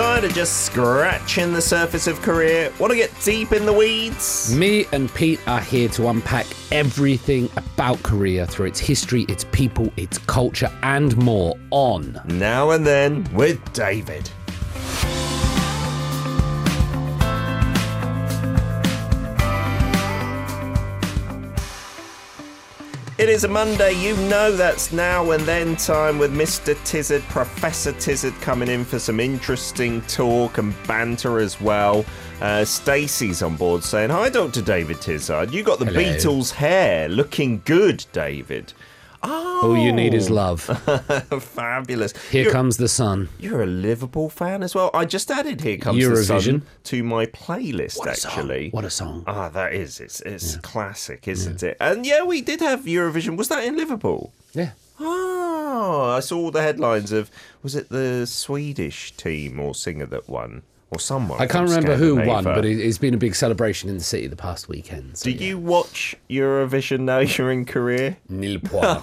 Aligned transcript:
Tired 0.00 0.24
of 0.24 0.32
just 0.32 0.64
scratching 0.64 1.52
the 1.52 1.60
surface 1.60 2.06
of 2.06 2.22
Korea? 2.22 2.72
Want 2.78 2.90
to 2.90 2.96
get 2.96 3.10
deep 3.22 3.52
in 3.52 3.66
the 3.66 3.72
weeds? 3.74 4.56
Me 4.56 4.86
and 4.92 5.14
Pete 5.14 5.38
are 5.46 5.60
here 5.60 5.90
to 5.90 6.08
unpack 6.08 6.46
everything 6.72 7.50
about 7.58 8.02
Korea 8.02 8.46
through 8.46 8.68
its 8.68 8.80
history, 8.80 9.24
its 9.28 9.44
people, 9.52 9.92
its 9.98 10.16
culture, 10.16 10.72
and 10.82 11.14
more 11.18 11.54
on 11.70 12.18
Now 12.24 12.70
and 12.70 12.86
then 12.86 13.28
with 13.34 13.60
David. 13.74 14.30
Is 23.30 23.44
a 23.44 23.48
Monday, 23.48 23.92
you 23.92 24.16
know 24.28 24.50
that's 24.56 24.92
now 24.92 25.30
and 25.30 25.44
then 25.44 25.76
time 25.76 26.18
with 26.18 26.34
Mr. 26.34 26.74
Tizzard, 26.84 27.22
Professor 27.28 27.92
Tizzard 27.92 28.34
coming 28.40 28.68
in 28.68 28.84
for 28.84 28.98
some 28.98 29.20
interesting 29.20 30.02
talk 30.02 30.58
and 30.58 30.74
banter 30.88 31.38
as 31.38 31.60
well. 31.60 32.04
Uh, 32.40 32.64
Stacey's 32.64 33.40
on 33.40 33.54
board 33.54 33.84
saying, 33.84 34.10
Hi, 34.10 34.30
Dr. 34.30 34.62
David 34.62 34.96
Tizzard. 34.96 35.52
You 35.52 35.62
got 35.62 35.78
the 35.78 35.84
Hello. 35.84 36.00
Beatles 36.00 36.50
hair. 36.50 37.08
Looking 37.08 37.62
good, 37.64 38.04
David. 38.12 38.72
Oh, 39.22 39.60
All 39.64 39.76
You 39.76 39.92
Need 39.92 40.14
Is 40.14 40.30
Love. 40.30 40.62
fabulous. 41.42 42.12
Here 42.30 42.42
You're- 42.44 42.52
comes 42.52 42.76
the 42.78 42.88
sun. 42.88 43.28
you're 43.38 43.62
a 43.62 43.66
Liverpool 43.66 44.30
fan 44.30 44.62
as 44.62 44.74
well. 44.74 44.90
I 44.94 45.04
just 45.04 45.30
added 45.30 45.60
"Here 45.60 45.76
Comes 45.76 46.02
the 46.02 46.10
Eurovision. 46.10 46.42
Sun" 46.60 46.62
to 46.84 47.02
my 47.04 47.26
playlist. 47.26 47.98
What 47.98 48.08
actually, 48.08 48.70
What 48.70 48.84
a 48.84 48.90
song. 48.90 49.24
ah, 49.26 49.48
that 49.50 49.74
is 49.74 50.00
it's 50.00 50.20
it's 50.22 50.56
classic, 50.56 51.28
isn't 51.28 51.62
it? 51.62 51.76
And 51.80 52.06
yeah, 52.06 52.22
we 52.24 52.40
did 52.40 52.60
have 52.60 52.80
Eurovision. 52.84 53.36
Was 53.36 53.48
that 53.48 53.64
in 53.64 53.76
Liverpool? 53.76 54.32
Yeah. 54.54 54.70
Oh, 54.98 56.14
I 56.16 56.20
saw 56.20 56.38
all 56.38 56.50
the 56.50 56.62
headlines 56.62 57.12
of 57.12 57.30
was 57.62 57.74
it 57.74 57.88
the 57.90 58.26
Swedish 58.26 59.12
team 59.16 59.60
or 59.60 59.74
singer 59.74 60.06
that 60.06 60.28
won 60.28 60.62
or 60.90 60.98
someone? 61.00 61.40
I 61.40 61.46
can't 61.46 61.68
remember 61.68 61.96
who 61.96 62.16
won, 62.16 62.44
but 62.44 62.64
it, 62.64 62.78
it's 62.80 62.98
been 62.98 63.14
a 63.14 63.18
big 63.18 63.34
celebration 63.34 63.88
in 63.88 63.96
the 63.98 64.04
city 64.04 64.26
the 64.26 64.36
past 64.36 64.68
weekend. 64.68 65.16
So 65.18 65.30
Did 65.30 65.40
you 65.40 65.58
watch 65.58 66.16
Eurovision 66.28 67.00
now 67.00 67.18
you're 67.20 67.50
in 67.52 67.64
Korea? 67.64 68.16
Nil 68.28 68.58
point. 68.60 69.02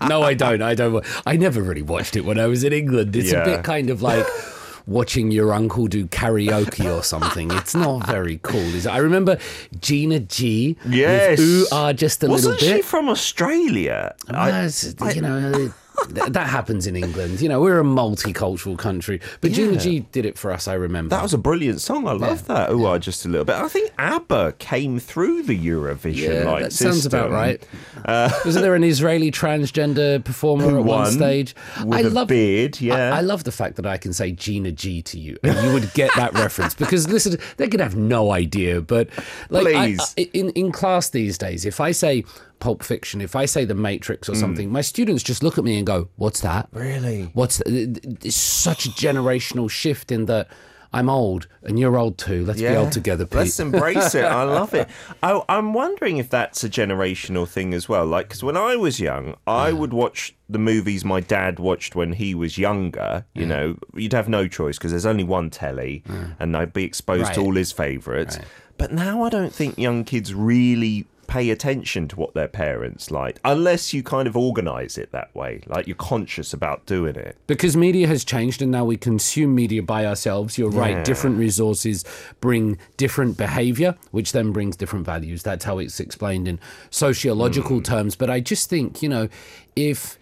no, 0.08 0.22
I 0.22 0.34
don't. 0.34 0.62
I 0.62 0.74
don't. 0.74 1.04
I 1.26 1.36
never 1.36 1.62
really 1.62 1.82
watched 1.82 2.16
it 2.16 2.24
when 2.24 2.38
I 2.40 2.46
was 2.46 2.64
in 2.64 2.72
England. 2.72 3.14
It's 3.14 3.32
Yeah. 3.32 3.42
a 3.42 3.44
bit 3.44 3.64
kind 3.64 3.90
of 3.90 4.00
like 4.02 4.26
watching 4.86 5.30
your 5.30 5.52
uncle 5.52 5.88
do 5.88 6.06
karaoke 6.06 6.86
or 6.96 7.02
something. 7.02 7.50
It's 7.50 7.74
not 7.74 8.06
very 8.06 8.38
cool, 8.42 8.60
is 8.74 8.86
it? 8.86 8.90
I 8.90 8.98
remember 8.98 9.36
Gina 9.80 10.20
G. 10.20 10.76
Yes. 10.88 11.38
With 11.38 11.48
Ooh 11.48 11.66
Ah 11.72 11.92
just 11.92 12.22
a 12.24 12.28
Wasn't 12.28 12.52
little 12.54 12.68
she 12.68 12.74
bit. 12.76 12.84
from 12.84 13.08
Australia? 13.08 14.14
I- 14.30 14.48
Well, 14.50 14.64
it's- 14.66 15.14
you 15.16 15.22
know, 15.22 15.72
th- 16.14 16.32
that 16.32 16.46
happens 16.48 16.86
in 16.86 16.96
England. 16.96 17.40
You 17.40 17.48
know, 17.48 17.60
we're 17.60 17.80
a 17.80 17.84
multicultural 17.84 18.78
country. 18.78 19.20
But 19.40 19.52
Gina 19.52 19.76
G 19.78 20.00
did 20.12 20.26
it 20.26 20.38
for 20.38 20.52
us, 20.52 20.68
I 20.68 20.74
remember. 20.74 21.14
That 21.14 21.22
was 21.22 21.34
a 21.34 21.38
brilliant 21.38 21.80
song. 21.80 22.06
I 22.06 22.12
love 22.12 22.46
that. 22.46 22.70
Oh, 22.70 22.86
I 22.86 22.98
just 22.98 23.24
a 23.24 23.28
little 23.28 23.44
bit. 23.44 23.56
I 23.56 23.68
think 23.68 23.90
ABBA 23.98 24.54
came 24.58 24.98
through 24.98 25.42
the 25.44 25.58
Eurovision 25.58 26.42
yeah, 26.44 26.50
like 26.50 26.62
that 26.64 26.72
sounds 26.72 27.06
about 27.06 27.30
system. 27.30 27.32
right. 27.32 27.66
Uh, 28.04 28.30
Wasn't 28.44 28.62
there 28.62 28.74
an 28.74 28.84
Israeli 28.84 29.30
transgender 29.30 30.22
performer 30.24 30.78
at 30.78 30.84
one 30.84 31.10
stage? 31.10 31.54
with 31.84 32.16
a 32.16 32.26
beard, 32.26 32.80
yeah. 32.80 33.12
I, 33.14 33.18
I 33.18 33.20
love 33.20 33.44
the 33.44 33.52
fact 33.52 33.76
that 33.76 33.86
I 33.86 33.96
can 33.96 34.12
say 34.12 34.32
Gina 34.32 34.72
G 34.72 35.02
to 35.02 35.18
you, 35.18 35.36
and 35.42 35.56
you 35.66 35.72
would 35.72 35.92
get 35.94 36.10
that 36.16 36.32
reference 36.34 36.74
because 36.82 37.08
listen, 37.08 37.38
they 37.56 37.68
could 37.68 37.80
have 37.80 37.96
no 37.96 38.32
idea. 38.32 38.80
But 38.80 39.08
like, 39.50 39.66
I- 39.66 39.72
Please. 39.96 40.14
I- 40.18 40.30
in 40.32 40.50
in 40.50 40.72
class 40.72 41.10
these 41.10 41.38
days, 41.38 41.64
if 41.64 41.80
I 41.80 41.92
say 41.92 42.24
Pulp 42.58 42.82
Fiction, 42.82 43.20
if 43.20 43.36
I 43.36 43.44
say 43.46 43.64
The 43.64 43.74
Matrix 43.74 44.28
or 44.28 44.32
Mm. 44.32 44.40
something, 44.40 44.70
my 44.72 44.80
students 44.80 45.22
just 45.22 45.42
look 45.42 45.58
at 45.58 45.64
me 45.64 45.76
and 45.78 45.86
go, 45.86 46.08
"What's 46.16 46.40
that?" 46.40 46.68
Really? 46.72 47.30
What's 47.34 47.60
it's 47.66 48.36
such 48.36 48.86
a 48.86 48.90
generational 48.90 49.68
shift 49.70 50.10
in 50.10 50.26
that 50.26 50.48
I'm 50.92 51.10
old 51.10 51.46
and 51.62 51.78
you're 51.78 51.98
old 51.98 52.16
too. 52.16 52.46
Let's 52.46 52.60
be 52.60 52.68
old 52.68 52.92
together, 52.92 53.26
Pete. 53.26 53.36
Let's 53.36 53.60
embrace 53.60 54.14
it. 54.14 54.24
I 54.24 54.44
love 54.44 54.72
it. 54.72 54.88
I, 55.22 55.42
I'm 55.48 55.74
wondering 55.74 56.16
if 56.16 56.30
that's 56.30 56.64
a 56.64 56.70
generational 56.70 57.46
thing 57.46 57.74
as 57.74 57.86
well. 57.88 58.06
Like, 58.06 58.28
because 58.28 58.42
when 58.42 58.56
I 58.56 58.76
was 58.76 58.98
young, 58.98 59.34
I 59.46 59.72
would 59.72 59.92
watch 59.92 60.34
the 60.48 60.58
movies 60.58 61.04
my 61.04 61.20
dad 61.20 61.58
watched 61.58 61.96
when 61.96 62.14
he 62.14 62.34
was 62.34 62.56
younger. 62.56 63.26
You 63.34 63.44
know, 63.46 63.76
you'd 63.94 64.14
have 64.14 64.28
no 64.28 64.48
choice 64.48 64.78
because 64.78 64.92
there's 64.92 65.04
only 65.04 65.24
one 65.24 65.50
telly, 65.50 66.02
and 66.38 66.56
I'd 66.56 66.72
be 66.72 66.84
exposed 66.84 67.34
to 67.34 67.40
all 67.42 67.54
his 67.54 67.72
favourites. 67.72 68.38
But 68.78 68.92
now 68.92 69.22
I 69.22 69.28
don't 69.28 69.52
think 69.52 69.76
young 69.78 70.04
kids 70.04 70.32
really 70.34 71.06
pay 71.26 71.50
attention 71.50 72.08
to 72.08 72.16
what 72.16 72.34
their 72.34 72.48
parents 72.48 73.10
like 73.10 73.38
unless 73.44 73.92
you 73.92 74.02
kind 74.02 74.28
of 74.28 74.36
organize 74.36 74.96
it 74.98 75.10
that 75.12 75.34
way 75.34 75.60
like 75.66 75.86
you're 75.86 75.96
conscious 75.96 76.52
about 76.52 76.84
doing 76.86 77.16
it. 77.16 77.36
Because 77.46 77.76
media 77.76 78.06
has 78.06 78.24
changed 78.24 78.62
and 78.62 78.70
now 78.70 78.84
we 78.84 78.96
consume 78.96 79.54
media 79.54 79.82
by 79.82 80.06
ourselves 80.06 80.58
you're 80.58 80.72
Yeah. 80.72 80.80
right 80.80 81.04
different 81.04 81.38
resources 81.38 82.04
bring 82.40 82.78
different 82.96 83.36
behavior 83.36 83.96
which 84.10 84.32
then 84.32 84.52
brings 84.52 84.76
different 84.76 85.04
values. 85.04 85.42
That's 85.42 85.64
how 85.64 85.78
it's 85.78 86.00
explained 86.00 86.48
in 86.48 86.58
sociological 86.90 87.78
hmm. 87.78 87.82
terms. 87.82 88.16
But 88.16 88.30
i 88.30 88.40
just 88.40 88.68
think 88.68 89.02
you 89.02 89.08
know 89.08 89.28
if 89.74 90.18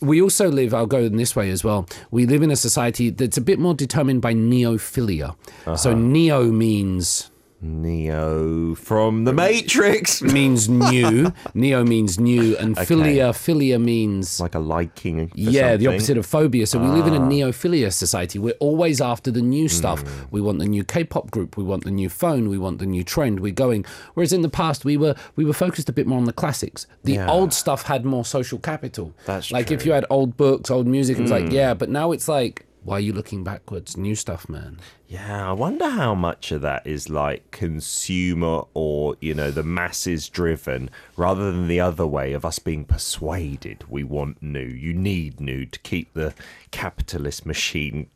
we 0.00 0.20
also 0.20 0.50
live 0.50 0.74
i'll 0.74 0.86
go 0.86 0.98
in 0.98 1.16
this 1.16 1.36
way 1.36 1.48
as 1.50 1.62
well 1.62 1.86
we 2.10 2.26
live 2.26 2.42
in 2.42 2.50
a 2.50 2.56
society 2.56 3.08
that's 3.10 3.36
a 3.36 3.40
bit 3.40 3.58
more 3.58 3.74
determined 3.74 4.20
by 4.20 4.34
neophilia. 4.34 5.36
So 5.76 5.90
uh-huh. 5.90 5.94
neo 5.94 6.44
means 6.44 7.30
neo 7.62 8.74
from 8.74 9.24
the 9.24 9.32
matrix 9.32 10.20
means 10.36 10.68
new 10.68 11.32
neo 11.54 11.84
means 11.84 12.18
new 12.18 12.56
and 12.58 12.76
philia 12.76 13.32
philia 13.32 13.80
means 13.80 14.40
like 14.40 14.54
a 14.54 14.58
liking 14.58 15.30
yeah, 15.34 15.76
the 15.76 15.86
opposite 15.86 16.18
of 16.18 16.26
phobia. 16.26 16.66
So 16.66 16.78
we 16.78 16.88
live 16.88 17.04
Ah. 17.04 17.08
in 17.08 17.14
a 17.14 17.20
neophilia 17.20 17.92
society. 17.92 18.38
We're 18.38 18.54
always 18.60 19.00
after 19.00 19.30
the 19.30 19.42
new 19.42 19.68
stuff. 19.68 20.00
Hmm. 20.02 20.08
We 20.30 20.40
want 20.40 20.58
the 20.58 20.66
new 20.66 20.84
K-pop 20.84 21.30
group. 21.30 21.56
We 21.56 21.64
want 21.64 21.84
the 21.84 21.90
new 21.90 22.08
phone. 22.08 22.48
We 22.48 22.58
want 22.58 22.78
the 22.78 22.86
new 22.86 23.04
trend. 23.04 23.40
We're 23.40 23.52
going. 23.52 23.84
Whereas 24.14 24.32
in 24.32 24.42
the 24.42 24.48
past, 24.48 24.84
we 24.84 24.96
were 24.96 25.14
we 25.36 25.44
were 25.44 25.52
focused 25.52 25.88
a 25.88 25.92
bit 25.92 26.06
more 26.06 26.18
on 26.18 26.24
the 26.24 26.32
classics. 26.32 26.86
The 27.04 27.14
Yeah. 27.14 27.30
old 27.30 27.52
stuff 27.52 27.82
had 27.84 28.04
more 28.04 28.24
social 28.24 28.58
capital. 28.58 29.12
That's 29.26 29.50
like 29.52 29.70
if 29.70 29.80
true. 29.80 29.84
Hmm. 29.84 29.86
you 29.88 29.92
had 29.94 30.06
old 30.10 30.36
books, 30.36 30.70
old 30.70 30.86
music, 30.86 31.18
it 31.18 31.22
was 31.22 31.30
like 31.30 31.50
yeah. 31.52 31.74
But 31.74 31.88
now 31.90 32.12
it's 32.12 32.28
like. 32.28 32.66
Why 32.84 32.96
are 32.96 33.00
you 33.00 33.12
looking 33.12 33.44
backwards? 33.44 33.96
New 33.96 34.16
stuff, 34.16 34.48
man. 34.48 34.78
Yeah, 35.06 35.48
I 35.48 35.52
wonder 35.52 35.88
how 35.88 36.16
much 36.16 36.50
of 36.50 36.62
that 36.62 36.84
is 36.84 37.08
like 37.08 37.52
consumer 37.52 38.62
or, 38.74 39.16
you 39.20 39.34
know, 39.34 39.52
the 39.52 39.62
masses 39.62 40.28
driven 40.28 40.90
rather 41.16 41.52
than 41.52 41.68
the 41.68 41.80
other 41.80 42.06
way 42.06 42.32
of 42.32 42.44
us 42.44 42.58
being 42.58 42.84
persuaded 42.84 43.84
we 43.88 44.02
want 44.02 44.42
new. 44.42 44.66
You 44.66 44.94
need 44.94 45.40
new 45.40 45.64
to 45.66 45.78
keep 45.80 46.12
the 46.12 46.34
capitalist 46.72 47.46
machine 47.46 48.10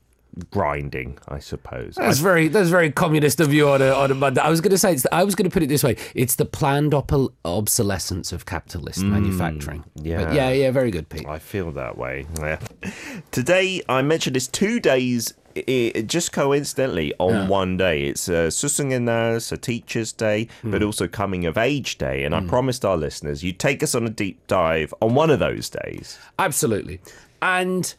grinding, 0.51 1.19
I 1.29 1.39
suppose. 1.39 1.95
That's 1.95 2.19
very 2.19 2.49
that's 2.49 2.69
very 2.69 2.91
communist 2.91 3.41
of 3.41 3.53
you 3.53 3.69
on 3.69 3.81
a 3.83 3.89
on 3.91 4.11
a 4.11 4.15
Monday. 4.15 4.41
I 4.41 4.51
was 4.51 4.61
going 4.61 4.71
to 4.73 4.79
say 4.79 4.93
it's, 4.93 5.07
I 5.13 5.25
was 5.25 5.35
going 5.35 5.49
to 5.49 5.53
put 5.53 5.63
it 5.63 5.69
this 5.69 5.83
way: 5.83 5.97
it's 6.15 6.37
the 6.37 6.45
planned 6.45 6.95
op- 6.95 7.33
obsolescence 7.45 8.33
of 8.33 8.47
capitalist 8.47 9.03
manufacturing. 9.03 9.85
Mm, 9.99 10.07
yeah. 10.07 10.25
But 10.25 10.35
yeah, 10.35 10.51
yeah, 10.51 10.71
very 10.71 10.91
good, 10.91 11.09
Pete. 11.09 11.27
I 11.27 11.39
feel 11.39 11.73
that 11.73 11.97
way. 11.97 12.27
Yeah. 12.39 12.59
Today, 13.31 13.83
I 13.89 14.03
mentioned 14.03 14.37
this 14.37 14.47
two 14.49 14.81
days, 14.81 15.35
i 15.57 15.93
i- 15.97 16.01
just 16.03 16.33
coincidentally, 16.33 17.15
on 17.19 17.49
one 17.49 17.77
day. 17.77 18.05
It's 18.09 18.29
uh, 18.29 18.49
Susungenas, 18.51 19.53
a 19.53 19.57
Teacher's 19.57 20.13
Day, 20.13 20.49
but 20.63 20.83
also 20.83 21.09
Coming 21.09 21.47
of 21.47 21.57
Age 21.57 21.99
Day. 21.99 22.25
And 22.25 22.35
I 22.35 22.41
promised 22.43 22.85
our 22.85 22.97
listeners 22.97 23.43
you'd 23.43 23.59
take 23.59 23.83
us 23.83 23.95
on 23.95 24.07
a 24.07 24.11
deep 24.11 24.47
dive 24.47 24.93
on 25.01 25.15
one 25.15 25.31
of 25.31 25.39
those 25.39 25.71
days. 25.71 26.19
Absolutely. 26.39 27.01
And 27.43 27.95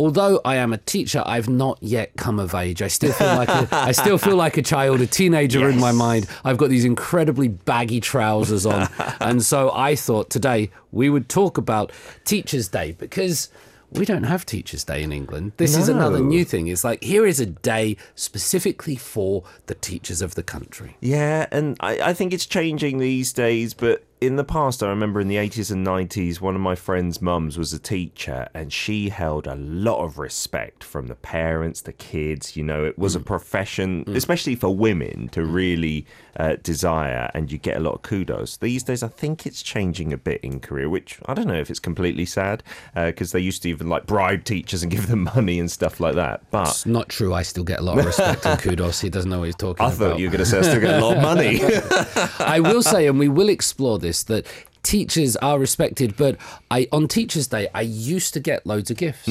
although 0.00 0.40
I 0.46 0.56
am 0.56 0.72
a 0.72 0.78
teacher, 0.78 1.22
I've 1.26 1.48
not 1.48 1.78
yet 1.82 2.16
come 2.16 2.40
of 2.40 2.54
age. 2.54 2.80
I 2.80 2.88
still 2.88 3.12
feel 3.12 3.36
like 3.36 3.48
a, 3.48 3.68
I 3.70 3.92
still 3.92 4.16
feel 4.16 4.36
like 4.36 4.56
a 4.56 4.62
child, 4.62 5.02
a 5.02 5.06
teenager 5.06 5.68
in 5.68 5.78
my 5.78 5.92
mind. 5.92 6.26
I've 6.42 6.56
got 6.56 6.70
these 6.70 6.86
incredibly 6.86 7.48
baggy 7.48 8.00
trousers 8.00 8.64
on, 8.64 8.88
and 9.20 9.42
so 9.42 9.70
I 9.72 9.94
thought 9.94 10.30
today 10.30 10.70
we 10.90 11.10
would 11.10 11.28
talk 11.28 11.58
about 11.58 11.92
Teachers' 12.24 12.68
Day 12.68 12.92
because. 12.92 13.50
We 13.92 14.04
don't 14.04 14.22
have 14.22 14.46
Teachers' 14.46 14.84
Day 14.84 15.02
in 15.02 15.10
England. 15.10 15.54
This 15.56 15.76
is 15.76 15.88
another 15.88 16.20
new 16.20 16.44
thing. 16.44 16.68
It's 16.68 16.84
like 16.84 17.02
here 17.02 17.26
is 17.26 17.40
a 17.40 17.46
day 17.46 17.96
specifically 18.14 18.94
for 18.94 19.42
the 19.66 19.74
teachers 19.74 20.22
of 20.22 20.36
the 20.36 20.44
country. 20.44 20.96
Yeah, 21.00 21.48
and 21.50 21.76
I, 21.80 22.00
I 22.00 22.14
think 22.14 22.32
it's 22.32 22.46
changing 22.46 22.98
these 22.98 23.32
days, 23.32 23.74
but 23.74 24.04
in 24.20 24.36
the 24.36 24.44
past, 24.44 24.82
I 24.82 24.88
remember 24.88 25.18
in 25.20 25.28
the 25.28 25.36
80s 25.36 25.70
and 25.70 25.86
90s, 25.86 26.40
one 26.42 26.54
of 26.54 26.60
my 26.60 26.74
friend's 26.74 27.22
mums 27.22 27.56
was 27.56 27.72
a 27.72 27.78
teacher 27.78 28.48
and 28.52 28.70
she 28.70 29.08
held 29.08 29.46
a 29.46 29.54
lot 29.54 30.04
of 30.04 30.18
respect 30.18 30.84
from 30.84 31.06
the 31.06 31.14
parents, 31.14 31.80
the 31.80 31.94
kids. 31.94 32.54
You 32.54 32.64
know, 32.64 32.84
it 32.84 32.98
was 32.98 33.16
a 33.16 33.20
mm. 33.20 33.24
profession, 33.24 34.04
mm. 34.04 34.14
especially 34.14 34.56
for 34.56 34.74
women, 34.74 35.28
to 35.30 35.40
mm. 35.40 35.54
really 35.54 36.06
uh, 36.40 36.56
desire, 36.62 37.30
and 37.34 37.52
you 37.52 37.58
get 37.58 37.76
a 37.76 37.80
lot 37.80 37.94
of 37.94 38.02
kudos. 38.02 38.56
These 38.56 38.84
days, 38.84 39.02
I 39.02 39.08
think 39.08 39.46
it's 39.46 39.62
changing 39.62 40.12
a 40.12 40.16
bit 40.16 40.40
in 40.42 40.60
Korea, 40.60 40.88
which 40.88 41.18
I 41.26 41.34
don't 41.34 41.46
know 41.46 41.54
if 41.54 41.70
it's 41.70 41.78
completely 41.80 42.24
sad 42.24 42.62
uh, 42.96 43.06
because 43.06 43.32
they 43.32 43.40
used 43.40 43.62
to 43.62 43.68
even 43.68 43.88
like 43.88 44.06
bribe 44.06 44.44
teachers 44.44 44.82
and 44.82 44.90
give 44.96 45.08
them 45.08 45.24
money 45.34 45.60
and 45.60 45.70
stuff 45.70 46.00
like 46.00 46.14
that. 46.14 46.42
But 46.50 46.68
It's 46.68 46.86
not 46.86 47.08
true. 47.08 47.34
I 47.34 47.42
still 47.42 47.64
get 47.64 47.80
a 47.80 47.82
lot 47.82 47.98
of 47.98 48.06
respect 48.06 48.46
and 48.46 48.58
kudos. 48.58 49.00
He 49.00 49.10
doesn't 49.10 49.30
know 49.30 49.40
what 49.40 49.46
he's 49.46 49.56
talking 49.56 49.84
I 49.84 49.88
about. 49.92 50.06
I 50.06 50.10
thought 50.10 50.18
you 50.18 50.26
were 50.26 50.32
going 50.32 50.44
to 50.44 50.50
say 50.50 50.58
I 50.58 50.62
still 50.62 50.80
get 50.80 50.98
a 50.98 51.04
lot 51.04 51.16
of 51.16 51.22
money. 51.22 51.60
I 52.38 52.60
will 52.60 52.82
say, 52.82 53.06
and 53.06 53.18
we 53.18 53.28
will 53.28 53.48
explore 53.48 53.98
this, 53.98 54.09
that 54.24 54.46
teachers 54.82 55.36
are 55.36 55.58
respected, 55.58 56.16
but 56.16 56.36
I 56.70 56.88
on 56.90 57.06
Teachers 57.06 57.48
Day 57.48 57.68
I 57.74 57.82
used 57.82 58.32
to 58.32 58.40
get 58.40 58.66
loads 58.66 58.90
of 58.90 58.96
gifts. 58.96 59.24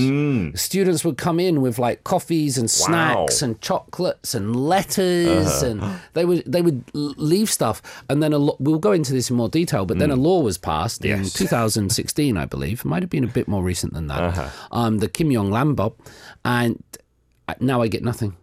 Students 0.62 1.04
would 1.04 1.18
come 1.18 1.40
in 1.40 1.62
with 1.62 1.80
like 1.80 2.04
coffees 2.04 2.58
and 2.60 2.70
snacks 2.70 3.42
Wow. 3.42 3.46
and 3.48 3.62
chocolates 3.62 4.36
and 4.36 4.56
letters, 4.56 5.64
and 5.64 5.82
they 6.14 6.24
would 6.26 6.44
they 6.46 6.62
would 6.62 6.84
leave 6.94 7.50
stuff. 7.50 7.82
And 8.10 8.22
then 8.22 8.32
a 8.32 8.38
lo- 8.38 8.58
we'll 8.60 8.78
go 8.80 8.92
into 8.92 9.12
this 9.12 9.30
in 9.32 9.36
more 9.36 9.50
detail. 9.50 9.86
But 9.88 9.98
then 9.98 10.12
a 10.12 10.16
law 10.16 10.42
was 10.42 10.58
passed 10.60 11.04
in 11.04 11.24
2016, 11.26 12.38
I 12.38 12.46
believe. 12.46 12.82
It 12.82 12.86
might 12.86 13.02
have 13.04 13.10
been 13.10 13.24
a 13.24 13.28
bit 13.40 13.48
more 13.48 13.64
recent 13.64 13.94
than 13.94 14.06
that. 14.08 14.52
Um, 14.72 15.00
the 15.00 15.10
Kim 15.10 15.32
Young-ran 15.32 15.76
Beop, 15.76 15.96
and 16.46 16.82
uh, 17.48 17.56
now 17.60 17.82
I 17.82 17.88
get 17.88 18.04
nothing. 18.04 18.36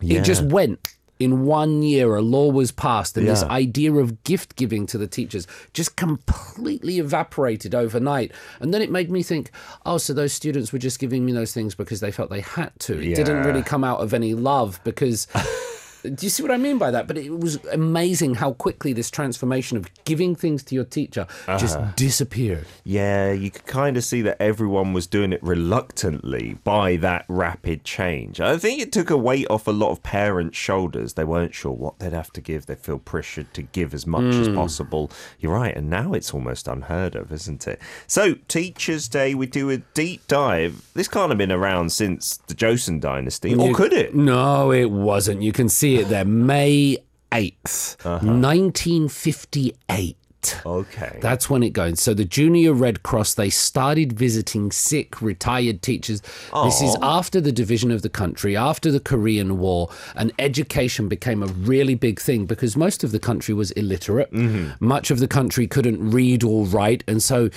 It 0.00 0.22
just 0.22 0.42
went. 0.44 0.78
In 1.22 1.44
one 1.44 1.82
year, 1.82 2.16
a 2.16 2.20
law 2.20 2.50
was 2.50 2.72
passed, 2.72 3.16
and 3.16 3.28
this 3.28 3.44
idea 3.44 3.92
of 3.92 4.24
gift 4.24 4.56
giving 4.56 4.86
to 4.86 4.98
the 4.98 5.06
teachers 5.06 5.46
just 5.72 5.94
completely 5.94 6.98
evaporated 6.98 7.76
overnight. 7.76 8.32
And 8.58 8.74
then 8.74 8.82
it 8.82 8.90
made 8.90 9.08
me 9.08 9.22
think, 9.22 9.52
oh, 9.86 9.98
so 9.98 10.12
those 10.14 10.32
students 10.32 10.72
were 10.72 10.80
just 10.80 10.98
giving 10.98 11.24
me 11.24 11.30
those 11.30 11.54
things 11.54 11.76
because 11.76 12.00
they 12.00 12.10
felt 12.10 12.28
they 12.30 12.40
had 12.40 12.72
to. 12.80 13.00
It 13.00 13.14
didn't 13.14 13.44
really 13.44 13.62
come 13.62 13.84
out 13.84 14.00
of 14.00 14.12
any 14.12 14.34
love 14.34 14.80
because. 14.82 15.28
Do 16.02 16.26
you 16.26 16.30
see 16.30 16.42
what 16.42 16.50
I 16.50 16.56
mean 16.56 16.78
by 16.78 16.90
that? 16.90 17.06
But 17.06 17.16
it 17.16 17.30
was 17.30 17.64
amazing 17.66 18.34
how 18.36 18.52
quickly 18.52 18.92
this 18.92 19.10
transformation 19.10 19.76
of 19.76 19.88
giving 20.04 20.34
things 20.34 20.62
to 20.64 20.74
your 20.74 20.84
teacher 20.84 21.26
just 21.58 21.76
uh-huh. 21.76 21.92
disappeared. 21.96 22.66
Yeah, 22.84 23.32
you 23.32 23.50
could 23.50 23.66
kind 23.66 23.96
of 23.96 24.04
see 24.04 24.22
that 24.22 24.40
everyone 24.40 24.92
was 24.92 25.06
doing 25.06 25.32
it 25.32 25.42
reluctantly 25.42 26.58
by 26.64 26.96
that 26.96 27.24
rapid 27.28 27.84
change. 27.84 28.40
I 28.40 28.58
think 28.58 28.80
it 28.80 28.92
took 28.92 29.10
a 29.10 29.16
weight 29.16 29.46
off 29.48 29.66
a 29.66 29.72
lot 29.72 29.90
of 29.90 30.02
parents' 30.02 30.56
shoulders. 30.56 31.12
They 31.12 31.24
weren't 31.24 31.54
sure 31.54 31.72
what 31.72 31.98
they'd 31.98 32.12
have 32.12 32.32
to 32.32 32.40
give. 32.40 32.66
They 32.66 32.74
feel 32.74 32.98
pressured 32.98 33.54
to 33.54 33.62
give 33.62 33.94
as 33.94 34.06
much 34.06 34.34
as 34.34 34.48
hmm. 34.48 34.54
possible. 34.54 35.10
You're 35.38 35.54
right, 35.54 35.76
and 35.76 35.88
now 35.88 36.12
it's 36.14 36.34
almost 36.34 36.66
unheard 36.66 37.14
of, 37.14 37.30
isn't 37.32 37.66
it? 37.68 37.80
So, 38.06 38.34
Teachers' 38.48 39.08
Day, 39.08 39.34
we 39.34 39.46
do 39.46 39.70
a 39.70 39.78
deep 39.78 40.26
dive. 40.26 40.82
This 40.94 41.08
can't 41.08 41.30
have 41.30 41.38
been 41.38 41.52
around 41.52 41.92
since 41.92 42.38
the 42.48 42.54
Joseon 42.54 43.00
Dynasty, 43.00 43.54
or 43.54 43.68
You- 43.68 43.74
could 43.74 43.92
it? 43.92 44.14
No, 44.14 44.72
it 44.72 44.90
wasn't. 44.90 45.42
You 45.42 45.52
can 45.52 45.68
see 45.68 45.91
it 45.96 46.08
there. 46.08 46.24
May 46.24 46.98
8th, 47.30 48.04
1958. 48.04 49.76
Uh-huh. 49.88 50.18
Okay. 50.66 51.18
That's 51.22 51.48
when 51.48 51.62
it 51.62 51.70
goes. 51.70 52.00
So 52.00 52.14
the 52.14 52.24
Junior 52.24 52.72
Red 52.72 53.04
Cross 53.04 53.34
they 53.34 53.48
started 53.48 54.12
visiting 54.12 54.72
sick 54.72 55.22
retired 55.22 55.82
teachers. 55.82 56.20
This 56.64 56.82
is 56.82 56.96
after 57.00 57.40
the 57.40 57.52
division 57.52 57.92
of 57.92 58.02
the 58.02 58.08
country, 58.08 58.56
after 58.56 58.90
the 58.90 58.98
Korean 58.98 59.58
War, 59.58 59.88
and 60.16 60.32
education 60.40 61.08
became 61.08 61.44
a 61.44 61.46
really 61.46 61.94
big 61.94 62.20
thing 62.20 62.46
because 62.46 62.76
most 62.76 63.04
of 63.04 63.12
the 63.12 63.20
country 63.20 63.54
was 63.54 63.70
illiterate. 63.72 64.32
Mm-hmm. 64.32 64.84
Much 64.84 65.12
of 65.12 65.20
the 65.20 65.28
country 65.28 65.68
couldn't 65.68 66.10
read 66.10 66.42
or 66.42 66.66
write, 66.66 67.04
and 67.06 67.22
so 67.22 67.48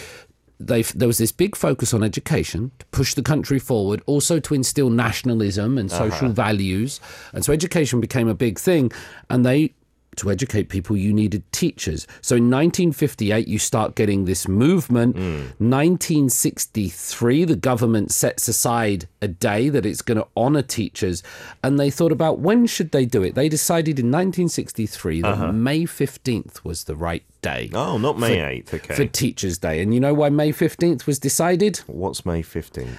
there 0.59 1.07
was 1.07 1.17
this 1.17 1.31
big 1.31 1.55
focus 1.55 1.93
on 1.93 2.03
education 2.03 2.71
to 2.79 2.85
push 2.87 3.13
the 3.13 3.21
country 3.21 3.59
forward, 3.59 4.01
also 4.05 4.39
to 4.39 4.53
instill 4.53 4.89
nationalism 4.89 5.77
and 5.77 5.91
uh-huh. 5.91 6.09
social 6.09 6.29
values, 6.29 6.99
and 7.33 7.43
so 7.43 7.53
education 7.53 7.99
became 7.99 8.27
a 8.27 8.35
big 8.35 8.59
thing, 8.59 8.91
and 9.29 9.45
they 9.45 9.73
to 10.17 10.29
educate 10.31 10.69
people, 10.69 10.97
you 10.97 11.13
needed 11.13 11.43
teachers. 11.51 12.07
So 12.21 12.35
in 12.35 12.49
1958, 12.49 13.47
you 13.47 13.59
start 13.59 13.95
getting 13.95 14.25
this 14.25 14.47
movement. 14.47 15.15
1963, 15.15 17.45
the 17.45 17.55
government 17.55 18.11
sets 18.11 18.47
aside 18.47 19.07
a 19.21 19.27
day 19.27 19.69
that 19.69 19.85
it's 19.85 20.01
going 20.01 20.17
to 20.17 20.27
honor 20.35 20.61
teachers. 20.61 21.23
And 21.63 21.79
they 21.79 21.89
thought 21.89 22.11
about 22.11 22.39
when 22.39 22.67
should 22.67 22.91
they 22.91 23.05
do 23.05 23.23
it? 23.23 23.35
They 23.35 23.49
decided 23.49 23.99
in 23.99 24.07
1963 24.07 25.21
that 25.21 25.27
uh-huh. 25.27 25.51
May 25.51 25.83
15th 25.83 26.63
was 26.63 26.85
the 26.85 26.95
right 26.95 27.23
day 27.41 27.69
oh, 27.73 27.97
not 27.97 28.17
May 28.17 28.37
8th. 28.37 28.73
Okay. 28.73 28.95
for 28.95 29.05
Teachers' 29.05 29.57
Day. 29.57 29.81
And 29.81 29.93
you 29.93 29.99
know 29.99 30.13
why 30.13 30.29
May 30.29 30.51
15th 30.51 31.05
was 31.05 31.19
decided? 31.19 31.77
What's 31.87 32.25
May 32.25 32.41
15th? 32.41 32.97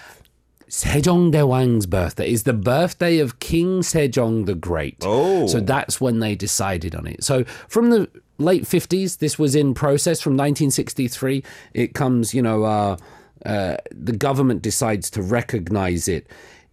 Sejong 0.69 1.33
Daewang's 1.33 1.87
birthday 1.87 2.31
is 2.31 2.43
the 2.43 2.53
birthday 2.53 3.19
of 3.19 3.39
King 3.39 3.81
Sejong 3.81 4.47
the 4.47 4.55
Great. 4.55 4.97
Oh. 5.03 5.47
So 5.47 5.61
that's 5.61 6.01
when 6.01 6.19
they 6.19 6.35
decided 6.35 6.95
on 6.95 7.07
it. 7.07 7.23
So 7.23 7.45
from 7.69 7.91
the 7.91 8.09
late 8.39 8.65
50s, 8.65 9.19
this 9.19 9.39
was 9.39 9.55
in 9.55 9.75
process. 9.75 10.21
From 10.21 10.33
1963, 10.33 11.45
it 11.73 11.95
comes, 11.95 12.35
you 12.35 12.43
know, 12.43 12.65
uh, 12.65 12.97
uh, 13.45 13.77
the 13.93 14.13
government 14.13 14.63
decides 14.63 15.09
to 15.11 15.23
recognize 15.23 16.09
it. 16.09 16.29